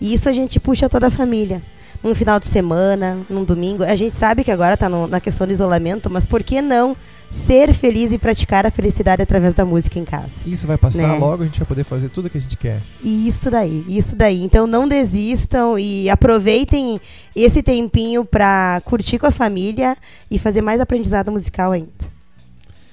E 0.00 0.14
isso 0.14 0.28
a 0.28 0.32
gente 0.32 0.58
puxa 0.60 0.88
toda 0.88 1.08
a 1.08 1.10
família. 1.10 1.62
Num 2.04 2.14
final 2.14 2.38
de 2.38 2.46
semana, 2.46 3.18
num 3.30 3.42
domingo. 3.44 3.82
A 3.82 3.96
gente 3.96 4.14
sabe 4.14 4.44
que 4.44 4.50
agora 4.50 4.74
está 4.74 4.90
na 4.90 5.20
questão 5.20 5.46
de 5.46 5.54
isolamento, 5.54 6.10
mas 6.10 6.26
por 6.26 6.42
que 6.42 6.60
não 6.60 6.94
ser 7.30 7.72
feliz 7.72 8.12
e 8.12 8.18
praticar 8.18 8.66
a 8.66 8.70
felicidade 8.70 9.22
através 9.22 9.54
da 9.54 9.64
música 9.64 9.98
em 9.98 10.04
casa? 10.04 10.28
Isso 10.46 10.66
vai 10.66 10.76
passar 10.76 11.08
Né? 11.08 11.18
logo, 11.18 11.42
a 11.42 11.46
gente 11.46 11.58
vai 11.58 11.66
poder 11.66 11.82
fazer 11.82 12.10
tudo 12.10 12.26
o 12.26 12.30
que 12.30 12.36
a 12.36 12.40
gente 12.40 12.58
quer. 12.58 12.80
E 13.02 13.26
isso 13.26 13.50
daí, 13.50 13.84
isso 13.88 14.14
daí. 14.14 14.42
Então 14.44 14.66
não 14.66 14.86
desistam 14.86 15.78
e 15.78 16.10
aproveitem 16.10 17.00
esse 17.34 17.62
tempinho 17.62 18.22
para 18.22 18.82
curtir 18.84 19.18
com 19.18 19.26
a 19.26 19.32
família 19.32 19.96
e 20.30 20.38
fazer 20.38 20.60
mais 20.60 20.80
aprendizado 20.80 21.32
musical 21.32 21.72
ainda. 21.72 21.90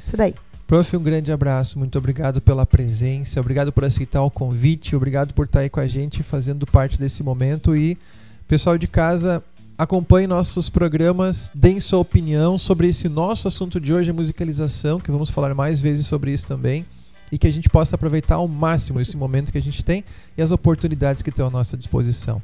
Isso 0.03 0.15
daí. 0.15 0.33
Prof, 0.65 0.95
um 0.95 1.03
grande 1.03 1.33
abraço, 1.33 1.77
muito 1.77 1.97
obrigado 1.97 2.39
pela 2.39 2.65
presença, 2.65 3.41
obrigado 3.41 3.73
por 3.73 3.83
aceitar 3.83 4.23
o 4.23 4.31
convite, 4.31 4.95
obrigado 4.95 5.33
por 5.33 5.45
estar 5.45 5.59
aí 5.59 5.69
com 5.69 5.81
a 5.81 5.87
gente 5.87 6.23
fazendo 6.23 6.65
parte 6.65 6.97
desse 6.97 7.21
momento 7.21 7.75
e 7.75 7.97
Pessoal 8.51 8.77
de 8.77 8.85
casa, 8.85 9.41
acompanhe 9.77 10.27
nossos 10.27 10.67
programas, 10.67 11.49
deem 11.55 11.79
sua 11.79 11.99
opinião 11.99 12.57
sobre 12.57 12.89
esse 12.89 13.07
nosso 13.07 13.47
assunto 13.47 13.79
de 13.79 13.93
hoje, 13.93 14.11
a 14.11 14.13
musicalização, 14.13 14.99
que 14.99 15.09
vamos 15.09 15.29
falar 15.29 15.55
mais 15.55 15.79
vezes 15.79 16.05
sobre 16.05 16.33
isso 16.33 16.47
também, 16.47 16.85
e 17.31 17.37
que 17.37 17.47
a 17.47 17.53
gente 17.53 17.69
possa 17.69 17.95
aproveitar 17.95 18.35
ao 18.35 18.49
máximo 18.49 18.99
esse 18.99 19.15
momento 19.15 19.53
que 19.53 19.57
a 19.57 19.63
gente 19.63 19.85
tem 19.85 20.03
e 20.37 20.41
as 20.41 20.51
oportunidades 20.51 21.21
que 21.21 21.29
estão 21.29 21.47
à 21.47 21.49
nossa 21.49 21.77
disposição. 21.77 22.41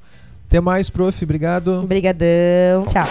Até 0.48 0.62
mais, 0.62 0.90
prof. 0.90 1.26
Obrigado. 1.26 1.84
Obrigadão. 1.84 2.86
Tchau. 2.86 3.06